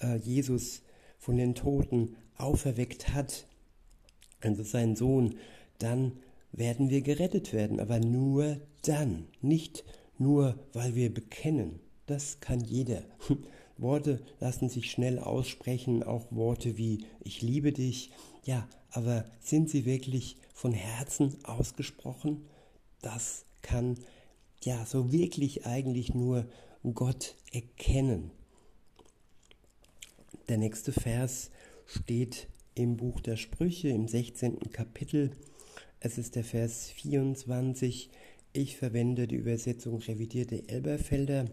äh, 0.00 0.16
Jesus 0.16 0.82
von 1.18 1.36
den 1.36 1.54
Toten 1.54 2.16
auferweckt 2.36 3.12
hat, 3.12 3.46
also 4.40 4.62
sein 4.62 4.96
Sohn, 4.96 5.34
dann 5.78 6.12
werden 6.52 6.90
wir 6.90 7.02
gerettet 7.02 7.52
werden, 7.52 7.80
aber 7.80 8.00
nur 8.00 8.60
dann, 8.82 9.26
nicht 9.42 9.84
nur 10.18 10.58
weil 10.72 10.94
wir 10.94 11.12
bekennen. 11.12 11.80
Das 12.06 12.40
kann 12.40 12.60
jeder. 12.60 13.02
Worte 13.76 14.20
lassen 14.40 14.68
sich 14.68 14.90
schnell 14.90 15.18
aussprechen, 15.18 16.02
auch 16.02 16.32
Worte 16.32 16.76
wie 16.76 17.04
ich 17.20 17.42
liebe 17.42 17.72
dich. 17.72 18.10
Ja, 18.44 18.68
aber 18.90 19.24
sind 19.40 19.70
sie 19.70 19.84
wirklich 19.84 20.36
von 20.52 20.72
Herzen 20.72 21.36
ausgesprochen? 21.44 22.48
Das 23.02 23.44
kann 23.62 23.98
ja 24.64 24.84
so 24.86 25.12
wirklich 25.12 25.66
eigentlich 25.66 26.14
nur 26.14 26.46
Gott 26.94 27.34
erkennen. 27.52 28.30
Der 30.48 30.58
nächste 30.58 30.92
Vers 30.92 31.50
steht 31.86 32.48
im 32.74 32.96
Buch 32.96 33.20
der 33.20 33.36
Sprüche 33.36 33.88
im 33.88 34.08
16. 34.08 34.72
Kapitel. 34.72 35.32
Es 36.00 36.16
ist 36.16 36.36
der 36.36 36.44
Vers 36.44 36.90
24. 36.90 38.10
Ich 38.52 38.76
verwende 38.76 39.26
die 39.26 39.36
Übersetzung 39.36 39.98
revidierte 39.98 40.68
Elberfelder. 40.68 41.46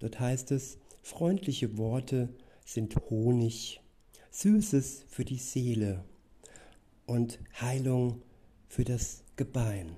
Dort 0.00 0.20
heißt 0.20 0.50
es, 0.50 0.78
freundliche 1.02 1.78
Worte 1.78 2.28
sind 2.64 2.94
Honig, 3.08 3.80
Süßes 4.30 5.04
für 5.08 5.24
die 5.24 5.38
Seele 5.38 6.04
und 7.06 7.38
Heilung 7.60 8.22
für 8.68 8.84
das 8.84 9.24
Gebein. 9.36 9.96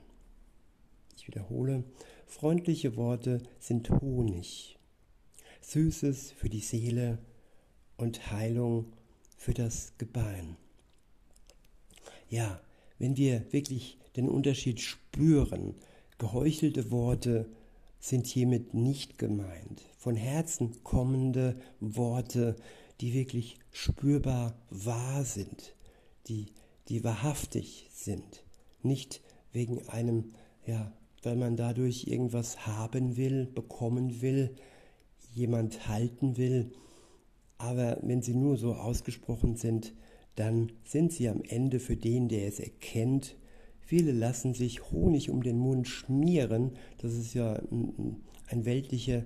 Ich 1.16 1.28
wiederhole, 1.28 1.84
freundliche 2.32 2.96
Worte 2.96 3.42
sind 3.60 3.90
Honig, 3.90 4.78
Süßes 5.60 6.32
für 6.32 6.48
die 6.48 6.60
Seele 6.60 7.18
und 7.98 8.32
Heilung 8.32 8.86
für 9.36 9.52
das 9.52 9.92
Gebein. 9.98 10.56
Ja, 12.30 12.58
wenn 12.98 13.18
wir 13.18 13.52
wirklich 13.52 13.98
den 14.16 14.30
Unterschied 14.30 14.80
spüren, 14.80 15.74
geheuchelte 16.16 16.90
Worte 16.90 17.50
sind 18.00 18.26
hiermit 18.26 18.72
nicht 18.72 19.18
gemeint. 19.18 19.82
Von 19.98 20.16
Herzen 20.16 20.82
kommende 20.82 21.60
Worte, 21.80 22.56
die 23.02 23.12
wirklich 23.12 23.58
spürbar 23.72 24.56
wahr 24.70 25.24
sind, 25.24 25.74
die 26.28 26.46
die 26.88 27.04
wahrhaftig 27.04 27.88
sind. 27.92 28.42
Nicht 28.82 29.20
wegen 29.52 29.86
einem, 29.88 30.32
ja, 30.66 30.92
weil 31.22 31.36
man 31.36 31.56
dadurch 31.56 32.06
irgendwas 32.06 32.66
haben 32.66 33.16
will, 33.16 33.46
bekommen 33.46 34.20
will, 34.22 34.54
jemand 35.32 35.88
halten 35.88 36.36
will. 36.36 36.72
Aber 37.58 37.98
wenn 38.02 38.22
sie 38.22 38.34
nur 38.34 38.56
so 38.56 38.74
ausgesprochen 38.74 39.56
sind, 39.56 39.94
dann 40.34 40.72
sind 40.84 41.12
sie 41.12 41.28
am 41.28 41.42
Ende 41.42 41.78
für 41.78 41.96
den, 41.96 42.28
der 42.28 42.48
es 42.48 42.58
erkennt. 42.58 43.36
Viele 43.80 44.12
lassen 44.12 44.54
sich 44.54 44.90
Honig 44.90 45.30
um 45.30 45.42
den 45.42 45.58
Mund 45.58 45.86
schmieren. 45.86 46.72
Das 46.98 47.12
ist 47.12 47.34
ja 47.34 47.54
ein, 47.70 48.22
ein 48.48 48.64
weltlicher, 48.64 49.24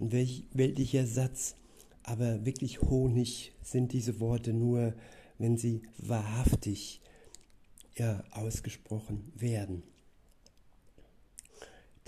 ein 0.00 0.12
weltlicher 0.12 1.06
Satz. 1.06 1.54
Aber 2.02 2.46
wirklich 2.46 2.80
Honig 2.80 3.52
sind 3.62 3.92
diese 3.92 4.18
Worte 4.18 4.54
nur, 4.54 4.94
wenn 5.38 5.56
sie 5.56 5.82
wahrhaftig 5.98 7.02
ja, 7.96 8.24
ausgesprochen 8.30 9.30
werden. 9.36 9.82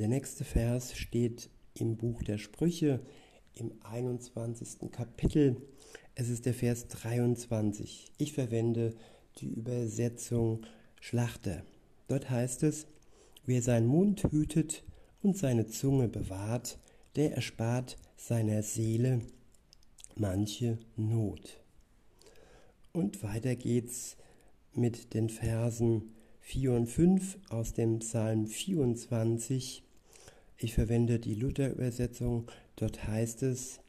Der 0.00 0.08
nächste 0.08 0.44
Vers 0.44 0.96
steht 0.96 1.50
im 1.74 1.98
Buch 1.98 2.22
der 2.22 2.38
Sprüche 2.38 3.00
im 3.52 3.70
21. 3.82 4.90
Kapitel. 4.90 5.60
Es 6.14 6.30
ist 6.30 6.46
der 6.46 6.54
Vers 6.54 6.88
23. 6.88 8.10
Ich 8.16 8.32
verwende 8.32 8.94
die 9.40 9.48
Übersetzung 9.48 10.62
Schlachter. 11.02 11.66
Dort 12.08 12.30
heißt 12.30 12.62
es, 12.62 12.86
wer 13.44 13.60
seinen 13.60 13.88
Mund 13.88 14.24
hütet, 14.30 14.84
und 15.20 15.36
seine 15.36 15.66
Zunge 15.66 16.08
bewahrt, 16.08 16.78
der 17.16 17.34
erspart 17.34 17.98
seiner 18.16 18.62
Seele 18.62 19.20
manche 20.16 20.78
Not. 20.96 21.60
Und 22.94 23.22
weiter 23.22 23.54
geht's 23.54 24.16
mit 24.72 25.12
den 25.12 25.28
Versen 25.28 26.14
4 26.40 26.72
und 26.72 26.86
5 26.86 27.38
aus 27.50 27.74
dem 27.74 27.98
Psalm 27.98 28.46
24. 28.46 29.84
Ich 30.62 30.74
verwende 30.74 31.18
die 31.18 31.34
Luther-Übersetzung. 31.34 32.50
Dort 32.76 33.08
heißt 33.08 33.42
es, 33.44 33.80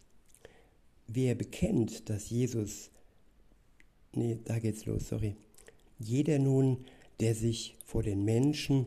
wer 1.05 1.35
bekennt, 1.35 2.09
dass 2.09 2.29
Jesus, 2.29 2.89
nee, 4.13 4.39
da 4.45 4.57
geht's 4.57 4.85
los, 4.85 5.09
sorry. 5.09 5.35
Jeder 5.99 6.39
nun, 6.39 6.85
der 7.19 7.35
sich 7.35 7.75
vor 7.83 8.03
den 8.03 8.23
Menschen 8.23 8.85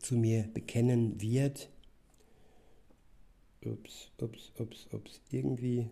zu 0.00 0.16
mir 0.16 0.48
bekennen 0.52 1.20
wird, 1.20 1.70
ups, 3.64 4.10
ups, 4.18 4.50
ups, 4.58 4.88
ups, 4.92 5.20
irgendwie 5.30 5.88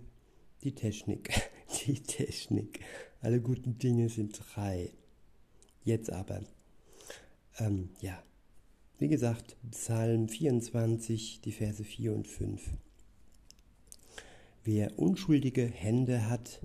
die 0.65 0.75
Technik, 0.75 1.31
die 1.87 2.03
Technik. 2.03 2.81
Alle 3.21 3.41
guten 3.41 3.79
Dinge 3.79 4.09
sind 4.09 4.41
drei. 4.53 4.91
Jetzt 5.85 6.11
aber, 6.11 6.43
ähm, 7.61 7.91
ja, 8.01 8.21
wie 8.99 9.09
gesagt, 9.09 9.57
Psalm 9.71 10.29
24, 10.29 11.41
die 11.41 11.53
Verse 11.53 11.85
4 11.85 12.15
und 12.15 12.27
5. 12.27 12.61
Wer 14.65 14.99
unschuldige 14.99 15.65
Hände 15.67 16.29
hat 16.29 16.61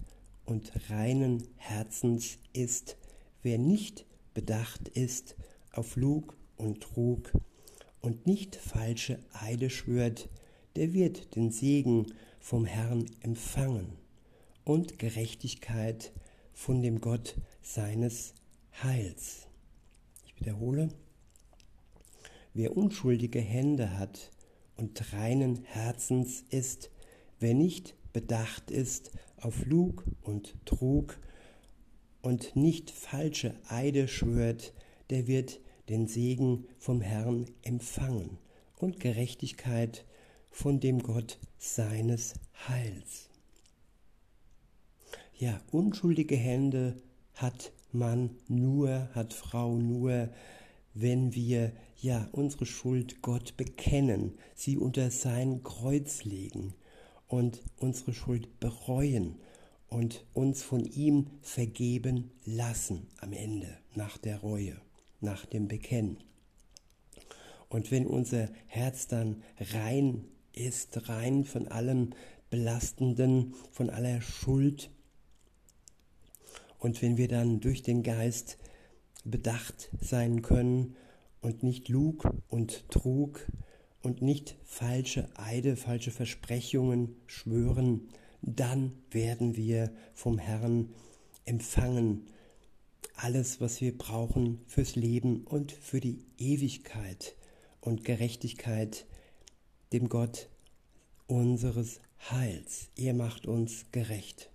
und 0.45 0.71
reinen 0.89 1.43
Herzens 1.57 2.39
ist, 2.51 2.97
wer 3.43 3.59
nicht 3.59 4.05
bedacht 4.33 4.87
ist 4.89 5.35
auf 5.71 5.95
Lug 5.95 6.35
und 6.57 6.81
Trug 6.81 7.31
und 8.01 8.25
nicht 8.25 8.55
falsche 8.55 9.19
Eide 9.33 9.69
schwört, 9.69 10.27
der 10.75 10.93
wird 10.93 11.35
den 11.35 11.51
Segen 11.51 12.13
vom 12.39 12.65
Herrn 12.65 13.05
empfangen 13.21 13.93
und 14.65 14.97
Gerechtigkeit 14.97 16.11
von 16.51 16.81
dem 16.81 16.99
Gott 16.99 17.35
seines 17.61 18.33
Heils. 18.81 19.47
Ich 20.25 20.35
wiederhole, 20.39 20.89
wer 22.53 22.75
unschuldige 22.77 23.39
Hände 23.39 23.97
hat 23.97 24.31
und 24.75 25.13
reinen 25.13 25.63
Herzens 25.63 26.43
ist, 26.49 26.91
wer 27.39 27.53
nicht 27.53 27.95
bedacht 28.13 28.71
ist 28.71 29.11
auf 29.37 29.65
Lug 29.65 30.05
und 30.21 30.55
Trug 30.65 31.19
und 32.21 32.55
nicht 32.55 32.91
falsche 32.91 33.55
Eide 33.67 34.07
schwört, 34.07 34.73
der 35.09 35.27
wird 35.27 35.59
den 35.89 36.07
Segen 36.07 36.65
vom 36.77 37.01
Herrn 37.01 37.45
empfangen 37.61 38.37
und 38.77 38.99
Gerechtigkeit 38.99 40.05
von 40.49 40.79
dem 40.79 41.03
Gott 41.03 41.39
seines 41.57 42.35
Heils. 42.67 43.29
Ja, 45.35 45.59
unschuldige 45.71 46.35
Hände 46.35 46.95
hat 47.33 47.73
Mann 47.91 48.37
nur, 48.47 49.09
hat 49.13 49.33
Frau 49.33 49.75
nur, 49.75 50.29
wenn 50.93 51.33
wir 51.33 51.71
ja 51.97 52.27
unsere 52.31 52.65
Schuld 52.65 53.21
Gott 53.21 53.57
bekennen, 53.57 54.37
sie 54.55 54.77
unter 54.77 55.09
sein 55.11 55.63
Kreuz 55.63 56.23
legen 56.23 56.73
und 57.27 57.61
unsere 57.77 58.13
Schuld 58.13 58.59
bereuen 58.59 59.39
und 59.89 60.25
uns 60.33 60.63
von 60.63 60.85
ihm 60.85 61.27
vergeben 61.41 62.31
lassen 62.45 63.07
am 63.17 63.33
Ende, 63.33 63.77
nach 63.95 64.17
der 64.17 64.39
Reue, 64.39 64.75
nach 65.21 65.45
dem 65.45 65.67
Bekennen. 65.67 66.17
Und 67.69 67.89
wenn 67.91 68.05
unser 68.05 68.49
Herz 68.67 69.07
dann 69.07 69.41
rein 69.73 70.25
ist, 70.51 71.09
rein 71.09 71.43
von 71.43 71.67
allem 71.67 72.11
Belastenden, 72.49 73.55
von 73.71 73.89
aller 73.89 74.21
Schuld, 74.21 74.91
und 76.77 77.01
wenn 77.01 77.17
wir 77.17 77.29
dann 77.29 77.61
durch 77.61 77.81
den 77.81 78.03
Geist 78.03 78.57
bedacht 79.23 79.89
sein 80.01 80.41
können 80.41 80.95
und 81.41 81.63
nicht 81.63 81.89
lug 81.89 82.29
und 82.49 82.89
trug 82.89 83.45
und 84.01 84.21
nicht 84.21 84.55
falsche 84.63 85.29
Eide, 85.35 85.75
falsche 85.75 86.11
Versprechungen 86.11 87.15
schwören, 87.27 88.09
dann 88.41 88.93
werden 89.11 89.55
wir 89.55 89.91
vom 90.13 90.37
Herrn 90.37 90.89
empfangen 91.45 92.27
alles, 93.15 93.61
was 93.61 93.79
wir 93.81 93.97
brauchen 93.97 94.59
fürs 94.65 94.95
Leben 94.95 95.43
und 95.45 95.71
für 95.71 95.99
die 95.99 96.25
Ewigkeit 96.37 97.35
und 97.79 98.03
Gerechtigkeit 98.03 99.05
dem 99.91 100.09
Gott 100.09 100.49
unseres 101.27 101.99
Heils. 102.29 102.89
Er 102.97 103.13
macht 103.13 103.45
uns 103.45 103.85
gerecht. 103.91 104.49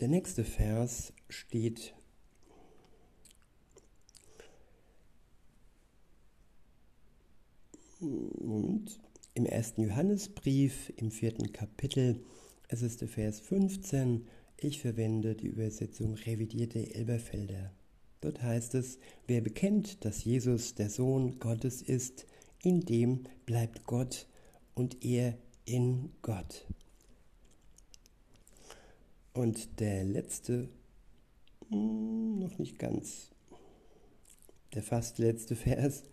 Der 0.00 0.08
nächste 0.08 0.44
Vers 0.44 1.12
steht 1.32 1.94
Moment, 8.00 9.00
im 9.34 9.46
ersten 9.46 9.82
Johannesbrief 9.82 10.92
im 10.96 11.10
vierten 11.10 11.52
Kapitel. 11.52 12.24
Es 12.68 12.82
ist 12.82 13.00
der 13.00 13.08
Vers 13.08 13.38
15. 13.40 14.26
Ich 14.56 14.80
verwende 14.80 15.34
die 15.34 15.46
Übersetzung 15.46 16.14
revidierte 16.14 16.94
Elberfelder. 16.94 17.72
Dort 18.20 18.42
heißt 18.42 18.74
es, 18.74 18.98
wer 19.26 19.40
bekennt, 19.40 20.04
dass 20.04 20.24
Jesus 20.24 20.74
der 20.74 20.90
Sohn 20.90 21.38
Gottes 21.38 21.80
ist, 21.80 22.26
in 22.62 22.80
dem 22.80 23.24
bleibt 23.46 23.86
Gott 23.86 24.26
und 24.74 25.04
er 25.04 25.38
in 25.64 26.10
Gott. 26.22 26.66
Und 29.32 29.80
der 29.80 30.04
letzte, 30.04 30.68
hm, 31.72 32.38
noch 32.38 32.58
nicht 32.58 32.78
ganz, 32.78 33.30
der 34.74 34.82
fast 34.82 35.18
letzte 35.18 35.56
Vers, 35.56 36.04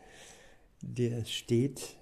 der 0.82 1.26
steht, 1.26 1.96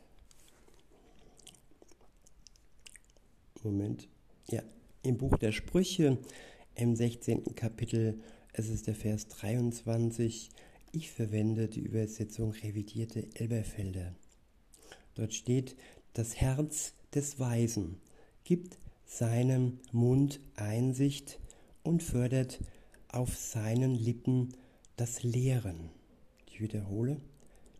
Moment, 3.63 4.07
ja, 4.49 4.61
im 5.03 5.17
Buch 5.17 5.37
der 5.37 5.51
Sprüche 5.51 6.17
im 6.75 6.95
16. 6.95 7.55
Kapitel, 7.55 8.21
es 8.53 8.69
ist 8.69 8.87
der 8.87 8.95
Vers 8.95 9.27
23, 9.27 10.49
ich 10.91 11.11
verwende 11.11 11.67
die 11.67 11.81
Übersetzung 11.81 12.51
revidierte 12.51 13.27
Elberfelder. 13.33 14.15
Dort 15.15 15.33
steht, 15.33 15.75
das 16.13 16.35
Herz 16.35 16.93
des 17.13 17.39
Weisen 17.39 17.99
gibt 18.43 18.77
seinem 19.05 19.79
Mund 19.91 20.39
Einsicht 20.55 21.39
und 21.83 22.03
fördert 22.03 22.59
auf 23.17 23.35
seinen 23.35 23.95
Lippen 23.95 24.53
das 24.95 25.23
Lehren. 25.23 25.89
Ich 26.45 26.61
wiederhole, 26.61 27.19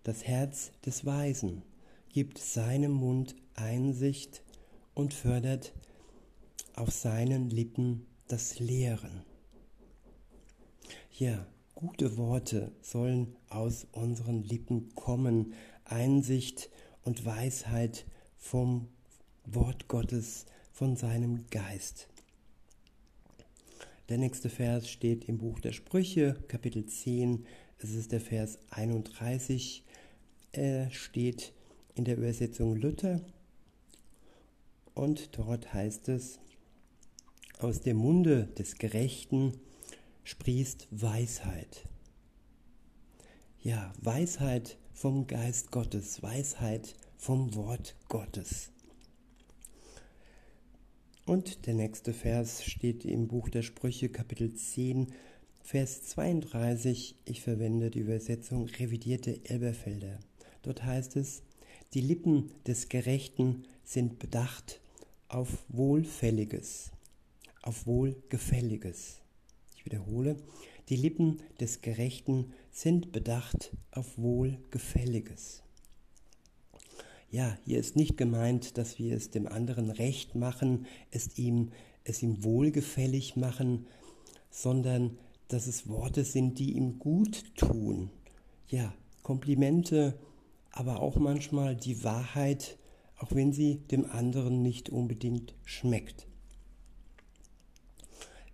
das 0.02 0.23
Herz 0.23 0.71
des 0.84 1.06
Weisen 1.06 1.62
gibt 2.10 2.39
seinem 2.39 2.91
Mund 2.91 3.36
Einsicht 3.54 4.41
und 4.95 5.13
fördert 5.13 5.73
auf 6.73 6.89
seinen 6.89 7.52
Lippen 7.52 8.08
das 8.28 8.58
Lehren. 8.58 9.21
Ja, 11.12 11.45
gute 11.76 12.17
Worte 12.17 12.71
sollen 12.82 13.36
aus 13.50 13.86
unseren 13.91 14.41
Lippen 14.41 14.95
kommen, 14.95 15.54
Einsicht 15.86 16.71
und 17.04 17.26
Weisheit 17.26 18.08
vom 18.38 18.88
Wort 19.45 19.88
Gottes 19.88 20.47
von 20.71 20.95
seinem 20.95 21.45
Geist. 21.52 22.08
Der 24.10 24.17
nächste 24.17 24.50
Vers 24.50 24.89
steht 24.89 25.26
im 25.26 25.38
Buch 25.38 25.60
der 25.60 25.74
Sprüche, 25.74 26.41
Kapitel 26.48 26.86
10. 26.86 27.46
Es 27.78 27.89
ist 27.89 28.13
der 28.13 28.22
Vers 28.22 28.58
31. 28.70 29.84
Er 30.54 30.89
steht 30.91 31.52
in 31.93 32.06
der 32.06 32.15
Übersetzung 32.15 32.78
Luther. 32.78 33.20
Und 34.93 35.38
dort 35.38 35.74
heißt 35.74 36.08
es, 36.08 36.39
aus 37.60 37.82
dem 37.82 37.98
Munde 37.98 38.48
des 38.58 38.78
Gerechten 38.78 39.60
sprießt 40.24 40.88
Weisheit. 40.91 41.86
Ja, 43.62 43.91
Weisheit 44.00 44.78
vom 44.93 45.28
Geist 45.28 45.72
Gottes, 45.72 46.24
Weisheit 46.24 46.96
vom 47.17 47.54
Wort 47.56 47.98
Gottes. 48.08 48.72
Und 51.28 51.66
der 51.66 51.74
nächste 51.74 52.13
Vers 52.13 52.63
steht 52.63 53.04
im 53.04 53.28
Buch 53.28 53.50
der 53.50 53.62
Sprüche 53.62 54.08
Kapitel 54.08 54.54
10, 54.54 55.08
Vers 55.62 56.04
32. 56.04 57.16
Ich 57.26 57.42
verwende 57.42 57.92
die 57.92 58.00
Übersetzung 58.00 58.68
revidierte 58.68 59.42
Elberfelder. 59.44 60.22
Dort 60.62 60.86
heißt 60.86 61.18
es, 61.18 61.44
die 61.94 62.00
Lippen 62.00 62.54
des 62.66 62.88
Gerechten 62.88 63.63
sind 63.84 64.20
bedacht 64.20 64.80
auf 65.28 65.66
Wohlfälliges, 65.68 66.92
auf 67.62 67.86
Wohlgefälliges. 67.86 69.18
Ich 69.76 69.84
wiederhole, 69.84 70.38
die 70.88 70.96
Lippen 70.96 71.42
des 71.60 71.82
Gerechten 71.82 72.54
sind 72.72 73.12
bedacht 73.12 73.76
auf 73.92 74.18
Wohlgefälliges. 74.18 75.62
Ja, 77.30 77.58
hier 77.66 77.80
ist 77.80 77.96
nicht 77.96 78.16
gemeint, 78.18 78.78
dass 78.78 79.00
wir 79.00 79.16
es 79.16 79.30
dem 79.30 79.48
anderen 79.48 79.90
recht 79.90 80.36
machen, 80.36 80.86
es 81.12 81.38
ihm, 81.38 81.72
es 82.06 82.24
ihm 82.24 82.44
wohlgefällig 82.44 83.36
machen, 83.36 83.86
sondern 84.50 85.18
dass 85.50 85.68
es 85.68 85.90
Worte 85.90 86.24
sind, 86.24 86.58
die 86.60 86.74
ihm 86.74 87.00
gut 87.00 87.56
tun. 87.56 88.10
Ja, 88.68 88.94
Komplimente, 89.24 90.18
aber 90.72 91.02
auch 91.02 91.18
manchmal 91.18 91.76
die 91.76 92.04
Wahrheit, 92.06 92.78
auch 93.18 93.34
wenn 93.34 93.52
sie 93.52 93.80
dem 93.92 94.10
anderen 94.10 94.62
nicht 94.62 94.90
unbedingt 94.90 95.54
schmeckt. 95.66 96.28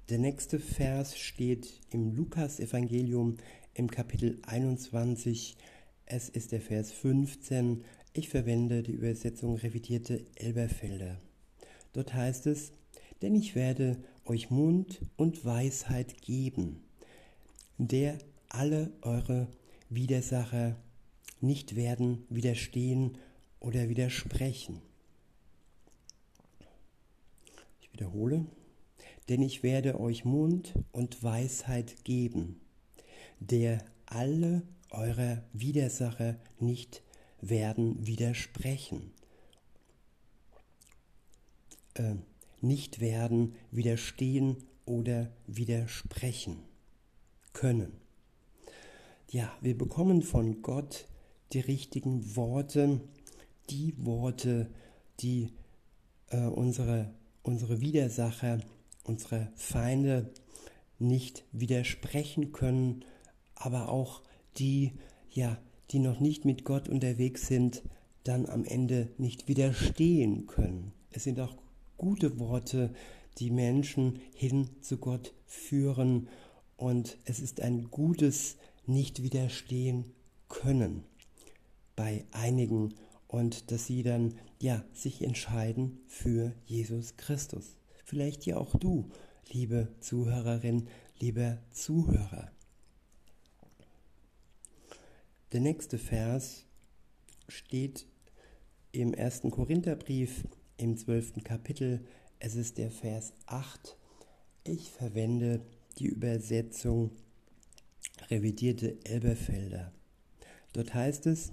Der 0.09 0.17
nächste 0.17 0.59
Vers 0.59 1.17
steht 1.17 1.79
im 1.91 2.15
Lukas-Evangelium 2.15 3.37
im 3.73 3.89
Kapitel 3.89 4.39
21. 4.47 5.57
Es 6.05 6.29
ist 6.29 6.51
der 6.51 6.61
Vers 6.61 6.91
15. 6.91 7.83
Ich 8.15 8.29
verwende 8.29 8.83
die 8.83 8.91
Übersetzung 8.91 9.55
revidierte 9.55 10.23
Elberfelder. 10.35 11.19
Dort 11.93 12.13
heißt 12.13 12.45
es, 12.45 12.71
denn 13.23 13.33
ich 13.33 13.55
werde 13.55 13.97
euch 14.25 14.51
Mund 14.51 15.01
und 15.17 15.43
Weisheit 15.45 16.21
geben, 16.21 16.83
der 17.79 18.19
alle 18.49 18.91
eure 19.01 19.47
Widersacher 19.89 20.75
nicht 21.41 21.75
werden 21.75 22.23
widerstehen 22.29 23.17
oder 23.59 23.89
widersprechen. 23.89 24.79
Ich 27.81 27.91
wiederhole, 27.93 28.45
denn 29.27 29.41
ich 29.41 29.63
werde 29.63 29.99
euch 29.99 30.23
Mund 30.23 30.73
und 30.91 31.23
Weisheit 31.23 32.03
geben, 32.03 32.61
der 33.39 33.83
alle 34.05 34.61
eurer 34.91 35.43
Widersacher 35.53 36.37
nicht 36.59 37.01
werden 37.49 38.05
widersprechen, 38.05 39.11
äh, 41.95 42.15
nicht 42.61 42.99
werden 42.99 43.55
widerstehen 43.71 44.57
oder 44.85 45.31
widersprechen 45.47 46.63
können. 47.53 47.93
Ja, 49.29 49.51
wir 49.61 49.77
bekommen 49.77 50.21
von 50.21 50.61
Gott 50.61 51.07
die 51.53 51.59
richtigen 51.59 52.35
Worte, 52.35 53.01
die 53.69 53.93
Worte, 53.97 54.69
die 55.19 55.53
äh, 56.29 56.45
unsere, 56.45 57.13
unsere 57.43 57.81
Widersacher 57.81 58.59
unsere 59.03 59.51
Feinde 59.55 60.31
nicht 60.99 61.43
widersprechen 61.51 62.51
können, 62.51 63.03
aber 63.55 63.89
auch 63.89 64.21
die, 64.57 64.93
ja, 65.29 65.57
die 65.91 65.99
noch 65.99 66.19
nicht 66.19 66.45
mit 66.45 66.63
Gott 66.63 66.89
unterwegs 66.89 67.47
sind, 67.47 67.83
dann 68.23 68.45
am 68.45 68.63
Ende 68.65 69.09
nicht 69.17 69.47
widerstehen 69.47 70.47
können. 70.47 70.93
Es 71.11 71.23
sind 71.23 71.39
auch 71.39 71.55
gute 71.97 72.39
Worte, 72.39 72.93
die 73.37 73.51
Menschen 73.51 74.19
hin 74.35 74.69
zu 74.81 74.97
Gott 74.97 75.33
führen 75.45 76.29
und 76.77 77.17
es 77.25 77.39
ist 77.39 77.61
ein 77.61 77.89
gutes 77.91 78.57
nicht 78.85 79.23
widerstehen 79.23 80.05
können 80.49 81.03
bei 81.95 82.25
einigen 82.31 82.93
und 83.27 83.71
dass 83.71 83.87
sie 83.87 84.03
dann 84.03 84.35
ja 84.59 84.83
sich 84.93 85.23
entscheiden 85.23 85.99
für 86.07 86.53
Jesus 86.65 87.17
Christus 87.17 87.77
vielleicht 88.13 88.45
ja 88.45 88.57
auch 88.57 88.75
du, 88.75 89.09
liebe 89.51 89.87
Zuhörerin, 89.99 90.87
lieber 91.19 91.57
Zuhörer. 91.71 92.51
Der 95.53 95.61
nächste 95.61 95.99
Vers 95.99 96.65
steht 97.47 98.07
im 98.91 99.13
ersten 99.13 99.51
Korintherbrief 99.51 100.47
im 100.77 100.97
zwölften 100.97 101.43
Kapitel. 101.43 102.03
Es 102.39 102.55
ist 102.55 102.79
der 102.79 102.89
Vers 102.89 103.33
8. 103.45 103.95
Ich 104.63 104.89
verwende 104.89 105.61
die 105.99 106.07
Übersetzung 106.07 107.11
revidierte 108.31 108.97
Elberfelder. 109.03 109.93
Dort 110.73 110.95
heißt 110.95 111.27
es, 111.27 111.51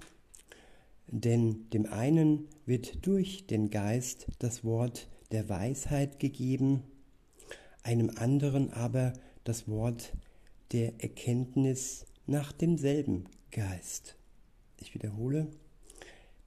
denn 1.05 1.69
dem 1.69 1.85
einen 1.85 2.47
wird 2.65 3.05
durch 3.05 3.45
den 3.45 3.69
Geist 3.69 4.25
das 4.39 4.63
Wort 4.63 5.09
der 5.31 5.47
Weisheit 5.47 6.19
gegeben, 6.19 6.81
einem 7.83 8.09
anderen 8.09 8.71
aber 8.71 9.13
das 9.43 9.67
Wort 9.67 10.13
der 10.71 11.03
Erkenntnis 11.03 12.07
nach 12.25 12.51
demselben 12.51 13.27
Geist. 13.51 14.15
Ich 14.77 14.93
wiederhole, 14.93 15.47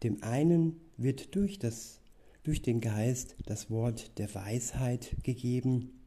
dem 0.03 0.23
einen 0.23 0.81
wird 0.97 1.35
durch, 1.35 1.59
das, 1.59 2.01
durch 2.43 2.62
den 2.62 2.81
Geist 2.81 3.37
das 3.47 3.71
Wort 3.71 4.19
der 4.19 4.35
Weisheit 4.35 5.14
gegeben, 5.23 6.01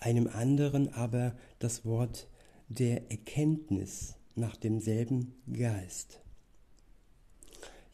einem 0.00 0.26
anderen 0.26 0.92
aber 0.92 1.36
das 1.58 1.84
Wort 1.84 2.28
der 2.68 3.10
Erkenntnis 3.10 4.14
nach 4.34 4.56
demselben 4.56 5.34
Geist. 5.52 6.20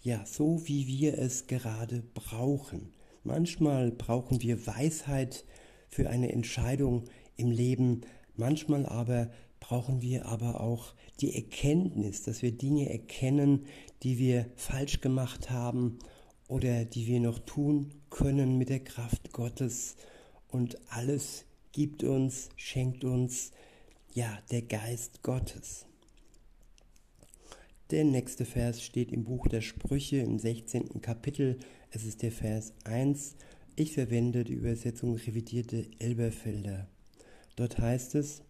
Ja, 0.03 0.25
so 0.27 0.67
wie 0.67 0.87
wir 0.87 1.19
es 1.19 1.47
gerade 1.47 2.03
brauchen. 2.15 2.93
Manchmal 3.23 3.91
brauchen 3.91 4.43
wir 4.43 4.67
Weisheit 4.67 5.45
für 5.89 6.11
eine 6.11 6.31
Entscheidung 6.31 7.05
im 7.37 7.51
Leben, 7.51 8.03
manchmal 8.37 8.85
aber 8.85 9.31
brauchen 9.65 10.03
wir 10.03 10.27
aber 10.27 10.61
auch 10.61 10.93
die 11.21 11.35
Erkenntnis, 11.35 12.23
dass 12.23 12.43
wir 12.43 12.53
Dinge 12.53 12.91
erkennen, 12.91 13.65
die 14.03 14.19
wir 14.19 14.51
falsch 14.57 15.01
gemacht 15.01 15.49
haben 15.49 15.99
oder 16.49 16.85
die 16.85 17.07
wir 17.07 17.19
noch 17.19 17.39
tun 17.39 17.95
können 18.11 18.59
mit 18.59 18.69
der 18.69 18.81
Kraft 18.81 19.33
Gottes. 19.33 19.97
Und 20.49 20.77
alles 20.91 21.47
gibt 21.73 22.05
uns, 22.05 22.51
schenkt 22.57 23.05
uns, 23.05 23.53
ja, 24.13 24.39
der 24.51 24.61
Geist 24.61 25.23
Gottes. 25.23 25.87
Der 27.91 28.05
nächste 28.05 28.45
Vers 28.45 28.83
steht 28.83 29.13
im 29.13 29.25
Buch 29.25 29.49
der 29.49 29.63
Sprüche 29.63 30.19
im 30.19 30.39
16. 30.39 31.01
Kapitel. 31.01 31.59
Es 31.91 32.05
ist 32.05 32.21
der 32.21 32.33
Vers 32.33 32.75
1. 32.85 33.35
Ich 33.77 33.95
verwende 33.95 34.45
die 34.45 34.53
Übersetzung 34.53 35.15
revidierte 35.15 35.87
Elberfelder. 36.01 36.87
Dort 37.57 37.79
heißt 37.79 38.15
es, 38.17 38.43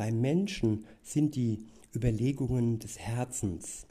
beim 0.00 0.18
Menschen 0.22 0.86
sind 1.02 1.34
die 1.34 1.66
Überlegungen 1.94 2.78
des 2.78 2.98
Herzens, 2.98 3.86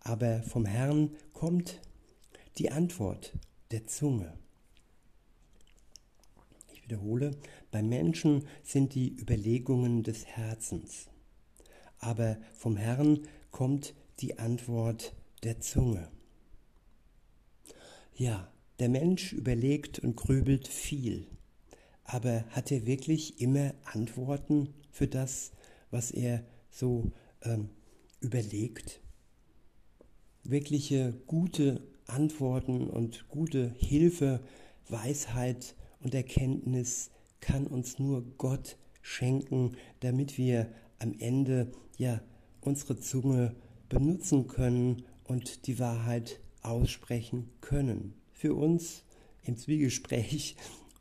aber 0.00 0.42
vom 0.42 0.66
Herrn 0.66 1.16
kommt 1.32 1.80
die 2.58 2.70
Antwort 2.70 3.32
der 3.70 3.86
Zunge. 3.86 4.34
Ich 6.70 6.82
wiederhole, 6.82 7.30
beim 7.70 7.88
Menschen 7.88 8.46
sind 8.62 8.94
die 8.94 9.16
Überlegungen 9.18 10.02
des 10.02 10.26
Herzens, 10.26 11.08
aber 11.98 12.36
vom 12.52 12.76
Herrn 12.76 13.26
kommt 13.50 13.94
die 14.20 14.38
Antwort 14.38 15.14
der 15.44 15.60
Zunge. 15.60 16.10
Ja, 18.14 18.52
der 18.80 18.90
Mensch 18.90 19.32
überlegt 19.32 19.98
und 19.98 20.14
grübelt 20.14 20.68
viel, 20.68 21.26
aber 22.04 22.44
hat 22.50 22.70
er 22.70 22.84
wirklich 22.84 23.40
immer 23.40 23.72
Antworten 23.84 24.74
für 24.96 25.06
das, 25.06 25.52
was 25.90 26.10
er 26.10 26.42
so 26.70 27.12
ähm, 27.42 27.68
überlegt? 28.20 29.02
Wirkliche 30.42 31.12
gute 31.26 31.82
Antworten 32.06 32.88
und 32.88 33.28
gute 33.28 33.74
Hilfe, 33.76 34.40
Weisheit 34.88 35.74
und 36.00 36.14
Erkenntnis 36.14 37.10
kann 37.40 37.66
uns 37.66 37.98
nur 37.98 38.22
Gott 38.38 38.78
schenken, 39.02 39.76
damit 40.00 40.38
wir 40.38 40.72
am 40.98 41.14
Ende 41.18 41.72
ja 41.98 42.22
unsere 42.62 42.98
Zunge 42.98 43.54
benutzen 43.90 44.46
können 44.46 45.04
und 45.24 45.66
die 45.66 45.78
Wahrheit 45.78 46.40
aussprechen 46.62 47.50
können. 47.60 48.14
Für 48.32 48.54
uns 48.54 49.04
im 49.42 49.58
Zwiegespräch 49.58 50.56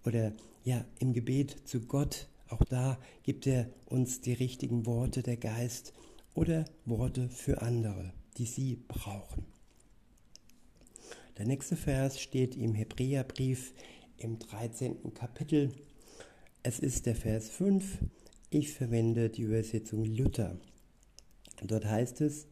oder 0.05 0.33
ja 0.65 0.83
im 0.99 1.13
Gebet 1.13 1.55
zu 1.65 1.79
Gott, 1.79 2.27
auch 2.49 2.63
da 2.63 2.99
gibt 3.23 3.47
er 3.47 3.69
uns 3.85 4.21
die 4.21 4.33
richtigen 4.33 4.85
Worte 4.85 5.23
der 5.23 5.37
Geist 5.37 5.93
oder 6.33 6.65
Worte 6.85 7.29
für 7.29 7.61
andere, 7.61 8.13
die 8.37 8.45
sie 8.45 8.83
brauchen. 8.87 9.45
Der 11.37 11.45
nächste 11.45 11.75
Vers 11.75 12.19
steht 12.21 12.55
im 12.55 12.73
Hebräerbrief 12.73 13.73
im 14.17 14.39
13. 14.39 15.13
Kapitel. 15.13 15.73
Es 16.63 16.79
ist 16.79 17.05
der 17.05 17.15
Vers 17.15 17.49
5. 17.49 17.99
Ich 18.49 18.71
verwende 18.71 19.29
die 19.29 19.41
Übersetzung 19.41 20.05
Luther. 20.05 20.57
Dort 21.61 21.85
heißt 21.85 22.21
es, 22.21 22.47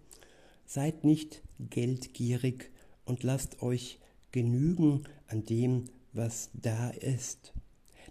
seid 0.65 1.03
nicht 1.03 1.43
geldgierig 1.59 2.71
und 3.05 3.23
lasst 3.23 3.61
euch 3.61 3.99
genügen 4.31 5.03
an 5.27 5.45
dem, 5.45 5.85
was 6.13 6.49
da 6.53 6.89
ist. 6.89 7.53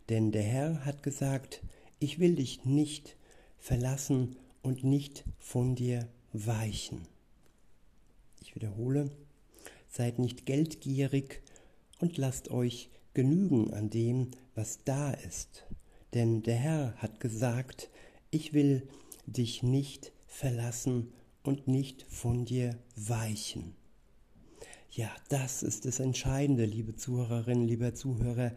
Denn 0.09 0.33
der 0.33 0.43
Herr 0.43 0.85
hat 0.85 1.03
gesagt, 1.03 1.63
ich 2.03 2.19
will 2.19 2.35
dich 2.35 2.65
nicht 2.65 3.17
verlassen 3.59 4.37
und 4.63 4.83
nicht 4.83 5.25
von 5.39 5.75
dir 5.77 6.09
weichen. 6.33 7.07
Ich 8.41 8.55
wiederhole, 8.55 9.11
seid 9.89 10.19
nicht 10.19 10.45
geldgierig 10.45 11.43
und 12.01 12.17
lasst 12.19 12.51
euch 12.51 12.91
genügen 13.15 13.73
an 13.73 13.91
dem, 13.91 14.31
was 14.55 14.81
da 14.85 15.13
ist. 15.13 15.65
Denn 16.15 16.43
der 16.43 16.57
Herr 16.57 16.95
hat 16.97 17.21
gesagt, 17.21 17.91
ich 18.31 18.53
will 18.53 18.89
dich 19.27 19.63
nicht 19.63 20.13
verlassen 20.27 21.13
und 21.43 21.69
nicht 21.69 22.05
von 22.09 22.45
dir 22.45 22.77
weichen. 22.97 23.75
Ja, 24.91 25.11
das 25.29 25.63
ist 25.63 25.85
das 25.85 26.01
Entscheidende, 26.01 26.65
liebe 26.65 26.97
Zuhörerinnen, 26.97 27.67
lieber 27.67 27.95
Zuhörer, 27.95 28.53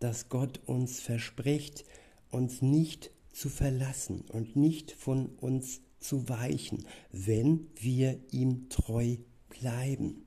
dass 0.00 0.28
Gott 0.28 0.60
uns 0.66 1.00
verspricht, 1.00 1.84
uns 2.34 2.60
nicht 2.60 3.10
zu 3.32 3.48
verlassen 3.48 4.24
und 4.32 4.56
nicht 4.56 4.92
von 4.92 5.26
uns 5.40 5.80
zu 6.00 6.28
weichen, 6.28 6.86
wenn 7.10 7.68
wir 7.76 8.20
ihm 8.30 8.68
treu 8.68 9.16
bleiben. 9.48 10.26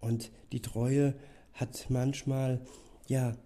Und 0.00 0.32
die 0.52 0.60
Treue 0.60 1.14
hat 1.52 1.86
manchmal 1.88 2.60
ja 3.06 3.36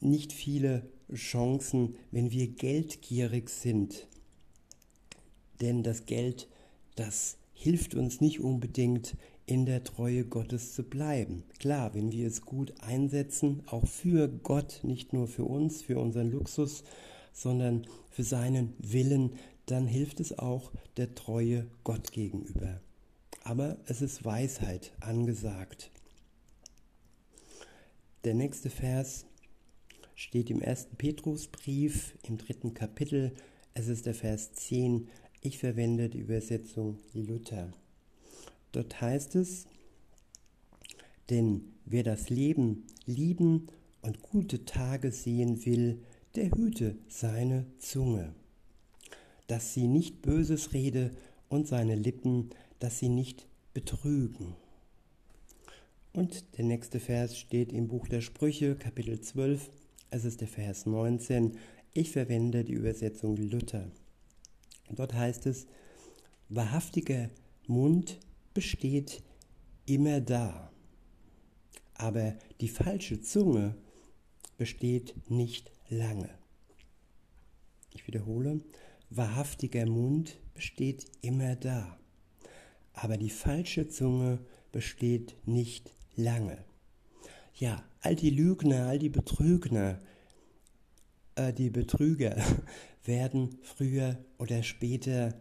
nicht 0.00 0.32
viele 0.32 0.88
Chancen, 1.14 1.96
wenn 2.10 2.30
wir 2.30 2.48
geldgierig 2.48 3.48
sind. 3.48 4.08
Denn 5.60 5.82
das 5.82 6.04
Geld, 6.06 6.48
das 6.96 7.38
hilft 7.54 7.94
uns 7.94 8.20
nicht 8.20 8.40
unbedingt 8.40 9.16
in 9.46 9.64
der 9.64 9.84
Treue 9.84 10.24
Gottes 10.24 10.74
zu 10.74 10.82
bleiben. 10.82 11.44
Klar, 11.58 11.94
wenn 11.94 12.12
wir 12.12 12.26
es 12.26 12.42
gut 12.42 12.74
einsetzen, 12.80 13.62
auch 13.66 13.86
für 13.86 14.28
Gott, 14.28 14.80
nicht 14.82 15.12
nur 15.12 15.28
für 15.28 15.44
uns, 15.44 15.82
für 15.82 15.98
unseren 15.98 16.30
Luxus, 16.30 16.82
sondern 17.36 17.86
für 18.08 18.22
seinen 18.22 18.72
Willen, 18.78 19.34
dann 19.66 19.86
hilft 19.86 20.20
es 20.20 20.38
auch 20.38 20.72
der 20.96 21.14
Treue 21.14 21.66
Gott 21.84 22.10
gegenüber. 22.10 22.80
Aber 23.44 23.76
es 23.84 24.00
ist 24.00 24.24
Weisheit 24.24 24.92
angesagt. 25.00 25.90
Der 28.24 28.32
nächste 28.32 28.70
Vers 28.70 29.26
steht 30.14 30.48
im 30.48 30.62
ersten 30.62 30.96
Petrusbrief 30.96 32.16
im 32.22 32.38
dritten 32.38 32.72
Kapitel. 32.72 33.34
Es 33.74 33.88
ist 33.88 34.06
der 34.06 34.14
Vers 34.14 34.54
10. 34.54 35.08
Ich 35.42 35.58
verwende 35.58 36.08
die 36.08 36.20
Übersetzung 36.20 36.98
Luther. 37.12 37.70
Dort 38.72 38.98
heißt 39.02 39.36
es, 39.36 39.66
denn 41.28 41.74
wer 41.84 42.02
das 42.02 42.30
Leben 42.30 42.86
lieben 43.04 43.66
und 44.00 44.22
gute 44.22 44.64
Tage 44.64 45.12
sehen 45.12 45.66
will, 45.66 46.00
der 46.36 46.50
hüte 46.50 46.98
seine 47.08 47.64
Zunge, 47.78 48.34
dass 49.46 49.72
sie 49.72 49.88
nicht 49.88 50.20
Böses 50.20 50.74
rede 50.74 51.10
und 51.48 51.66
seine 51.66 51.94
Lippen, 51.94 52.50
dass 52.78 52.98
sie 52.98 53.08
nicht 53.08 53.46
betrügen. 53.72 54.54
Und 56.12 56.44
der 56.58 56.64
nächste 56.64 57.00
Vers 57.00 57.38
steht 57.38 57.72
im 57.72 57.88
Buch 57.88 58.06
der 58.08 58.20
Sprüche, 58.20 58.76
Kapitel 58.76 59.20
12, 59.20 59.70
es 60.10 60.24
ist 60.24 60.42
der 60.42 60.48
Vers 60.48 60.84
19. 60.84 61.56
Ich 61.94 62.10
verwende 62.10 62.64
die 62.64 62.74
Übersetzung 62.74 63.36
Luther. 63.36 63.90
Dort 64.90 65.14
heißt 65.14 65.46
es, 65.46 65.66
wahrhaftiger 66.50 67.30
Mund 67.66 68.18
besteht 68.52 69.22
immer 69.86 70.20
da, 70.20 70.70
aber 71.94 72.34
die 72.60 72.68
falsche 72.68 73.20
Zunge 73.22 73.74
besteht 74.58 75.14
nicht 75.30 75.70
lange. 75.88 76.30
Ich 77.92 78.06
wiederhole, 78.06 78.60
wahrhaftiger 79.10 79.86
Mund 79.86 80.38
besteht 80.54 81.06
immer 81.20 81.56
da, 81.56 81.98
aber 82.92 83.16
die 83.16 83.30
falsche 83.30 83.88
Zunge 83.88 84.38
besteht 84.72 85.36
nicht 85.46 85.92
lange. 86.16 86.64
Ja, 87.54 87.84
all 88.00 88.16
die 88.16 88.30
Lügner, 88.30 88.86
all 88.86 88.98
die 88.98 89.08
Betrügner, 89.08 89.98
äh, 91.36 91.52
die 91.52 91.70
Betrüger 91.70 92.36
werden 93.04 93.58
früher 93.62 94.18
oder 94.38 94.62
später, 94.62 95.34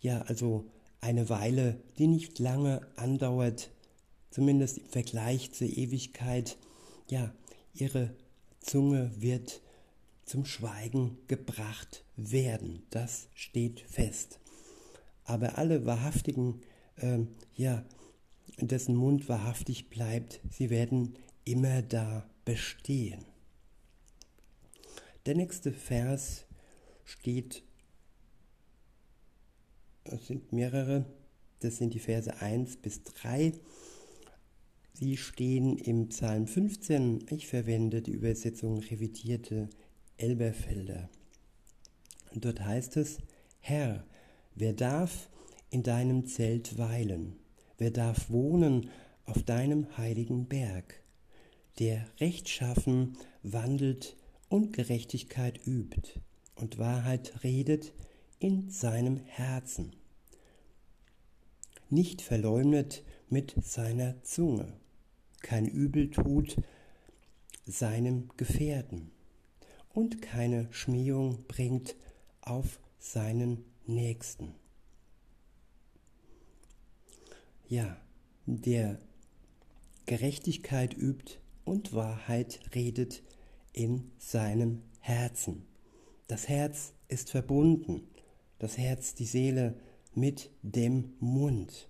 ja, 0.00 0.22
also 0.22 0.70
eine 1.00 1.28
Weile, 1.28 1.80
die 1.98 2.06
nicht 2.06 2.38
lange 2.38 2.86
andauert, 2.96 3.70
zumindest 4.30 4.78
im 4.78 4.86
Vergleich 4.86 5.52
zur 5.52 5.68
Ewigkeit, 5.68 6.56
ja, 7.08 7.34
ihre 7.74 8.14
Zunge 8.60 9.10
wird 9.16 9.61
zum 10.32 10.46
Schweigen 10.46 11.18
gebracht 11.26 12.06
werden. 12.16 12.86
Das 12.88 13.28
steht 13.34 13.80
fest. 13.80 14.40
Aber 15.24 15.58
alle 15.58 15.84
wahrhaftigen, 15.84 16.62
äh, 16.96 17.18
ja, 17.54 17.84
dessen 18.58 18.96
Mund 18.96 19.28
wahrhaftig 19.28 19.90
bleibt, 19.90 20.40
sie 20.48 20.70
werden 20.70 21.18
immer 21.44 21.82
da 21.82 22.26
bestehen. 22.46 23.26
Der 25.26 25.34
nächste 25.34 25.70
Vers 25.70 26.46
steht, 27.04 27.62
es 30.04 30.28
sind 30.28 30.50
mehrere, 30.50 31.04
das 31.60 31.76
sind 31.76 31.92
die 31.92 32.00
Verse 32.00 32.40
1 32.40 32.78
bis 32.78 33.02
3. 33.02 33.52
Sie 34.94 35.18
stehen 35.18 35.76
im 35.76 36.08
Psalm 36.08 36.46
15. 36.46 37.26
Ich 37.28 37.48
verwende 37.48 38.00
die 38.00 38.12
Übersetzung 38.12 38.78
revidierte 38.78 39.68
Elberfelder. 40.16 41.08
Und 42.34 42.44
dort 42.44 42.60
heißt 42.60 42.96
es, 42.96 43.18
Herr, 43.60 44.04
wer 44.54 44.72
darf 44.72 45.28
in 45.70 45.82
deinem 45.82 46.26
Zelt 46.26 46.78
weilen? 46.78 47.36
Wer 47.78 47.90
darf 47.90 48.30
wohnen 48.30 48.90
auf 49.24 49.42
deinem 49.42 49.96
heiligen 49.96 50.46
Berg? 50.46 51.02
Der 51.78 52.06
rechtschaffen 52.20 53.16
wandelt 53.42 54.16
und 54.48 54.72
Gerechtigkeit 54.72 55.66
übt 55.66 56.20
und 56.56 56.78
Wahrheit 56.78 57.42
redet 57.42 57.92
in 58.38 58.70
seinem 58.70 59.16
Herzen. 59.16 59.96
Nicht 61.88 62.22
verleumdet 62.22 63.04
mit 63.28 63.54
seiner 63.62 64.22
Zunge, 64.22 64.72
kein 65.40 65.66
Übel 65.66 66.10
tut 66.10 66.56
seinem 67.64 68.28
Gefährten 68.36 69.11
und 69.94 70.22
keine 70.22 70.68
Schmähung 70.72 71.44
bringt 71.48 71.96
auf 72.40 72.80
seinen 72.98 73.64
Nächsten. 73.86 74.54
Ja, 77.68 77.96
der 78.46 78.98
Gerechtigkeit 80.06 80.96
übt 80.96 81.38
und 81.64 81.94
Wahrheit 81.94 82.60
redet 82.74 83.22
in 83.72 84.10
seinem 84.18 84.82
Herzen. 85.00 85.64
Das 86.28 86.48
Herz 86.48 86.92
ist 87.08 87.30
verbunden, 87.30 88.08
das 88.58 88.78
Herz, 88.78 89.14
die 89.14 89.24
Seele 89.24 89.74
mit 90.14 90.50
dem 90.62 91.14
Mund. 91.18 91.88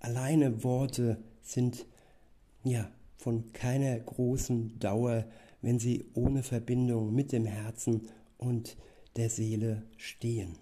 Alleine 0.00 0.64
Worte 0.64 1.22
sind 1.42 1.86
ja 2.64 2.90
von 3.16 3.52
keiner 3.52 3.98
großen 3.98 4.78
Dauer, 4.78 5.24
wenn 5.62 5.78
sie 5.78 6.04
ohne 6.14 6.42
Verbindung 6.42 7.14
mit 7.14 7.32
dem 7.32 7.46
Herzen 7.46 8.08
und 8.36 8.76
der 9.16 9.30
Seele 9.30 9.84
stehen. 9.96 10.58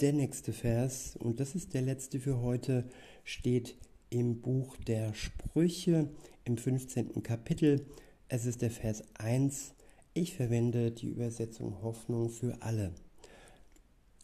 Der 0.00 0.14
nächste 0.14 0.52
Vers, 0.52 1.16
und 1.16 1.40
das 1.40 1.54
ist 1.54 1.74
der 1.74 1.82
letzte 1.82 2.20
für 2.20 2.40
heute, 2.40 2.88
steht 3.22 3.76
im 4.08 4.40
Buch 4.40 4.76
der 4.78 5.12
Sprüche 5.12 6.08
im 6.44 6.56
15. 6.56 7.22
Kapitel. 7.22 7.86
Es 8.28 8.46
ist 8.46 8.62
der 8.62 8.70
Vers 8.70 9.04
1. 9.14 9.74
Ich 10.14 10.34
verwende 10.34 10.90
die 10.90 11.08
Übersetzung 11.08 11.82
Hoffnung 11.82 12.30
für 12.30 12.62
alle. 12.62 12.94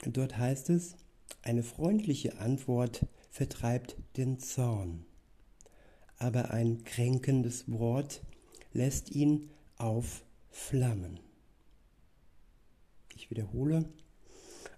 Dort 0.05 0.39
heißt 0.39 0.71
es, 0.71 0.97
eine 1.43 1.63
freundliche 1.63 2.39
Antwort 2.39 3.07
vertreibt 3.31 3.97
den 4.17 4.39
Zorn, 4.39 5.05
aber 6.19 6.51
ein 6.53 6.85
kränkendes 6.85 7.71
Wort 7.71 8.23
lässt 8.77 9.11
ihn 9.11 9.51
aufflammen. 9.79 11.19
Ich 13.15 13.31
wiederhole, 13.31 13.89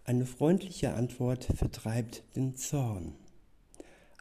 eine 0.04 0.24
freundliche 0.24 0.94
Antwort 0.94 1.44
vertreibt 1.44 2.22
den 2.36 2.56
Zorn, 2.56 3.14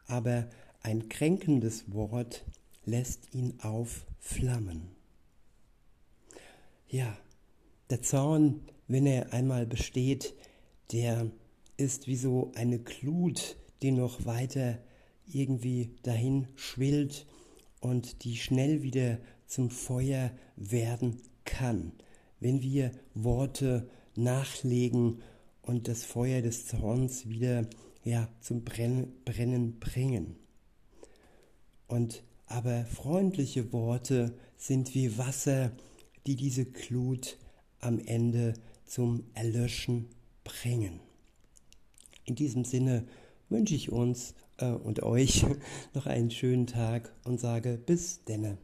aber 0.07 0.49
ein 0.81 1.07
kränkendes 1.09 1.93
Wort 1.93 2.43
lässt 2.85 3.33
ihn 3.33 3.59
aufflammen. 3.61 4.89
Ja, 6.89 7.15
der 7.89 8.01
Zorn, 8.01 8.61
wenn 8.87 9.05
er 9.05 9.33
einmal 9.33 9.65
besteht, 9.65 10.33
der 10.91 11.29
ist 11.77 12.07
wie 12.07 12.15
so 12.15 12.51
eine 12.55 12.79
Glut, 12.79 13.57
die 13.81 13.91
noch 13.91 14.25
weiter 14.25 14.79
irgendwie 15.27 15.95
dahin 16.01 16.47
schwillt 16.55 17.27
und 17.79 18.23
die 18.23 18.37
schnell 18.37 18.81
wieder 18.81 19.19
zum 19.47 19.71
Feuer 19.71 20.31
werden 20.55 21.21
kann, 21.45 21.93
wenn 22.39 22.61
wir 22.61 22.91
Worte 23.13 23.89
nachlegen 24.15 25.21
und 25.61 25.87
das 25.87 26.03
Feuer 26.03 26.41
des 26.41 26.67
Zorns 26.67 27.27
wieder 27.27 27.67
ja, 28.03 28.29
zum 28.39 28.63
Brennen, 28.63 29.79
bringen. 29.79 30.35
Und 31.87 32.23
aber 32.45 32.85
freundliche 32.85 33.73
Worte 33.73 34.33
sind 34.55 34.95
wie 34.95 35.17
Wasser, 35.17 35.71
die 36.25 36.35
diese 36.35 36.65
Glut 36.65 37.37
am 37.79 37.99
Ende 37.99 38.53
zum 38.85 39.25
Erlöschen 39.33 40.07
bringen. 40.43 41.01
In 42.23 42.35
diesem 42.35 42.63
Sinne 42.63 43.05
wünsche 43.49 43.75
ich 43.75 43.91
uns 43.91 44.33
äh, 44.57 44.67
und 44.67 45.03
euch 45.03 45.45
noch 45.93 46.05
einen 46.05 46.31
schönen 46.31 46.67
Tag 46.67 47.13
und 47.25 47.39
sage 47.39 47.77
bis 47.77 48.23
denne. 48.23 48.57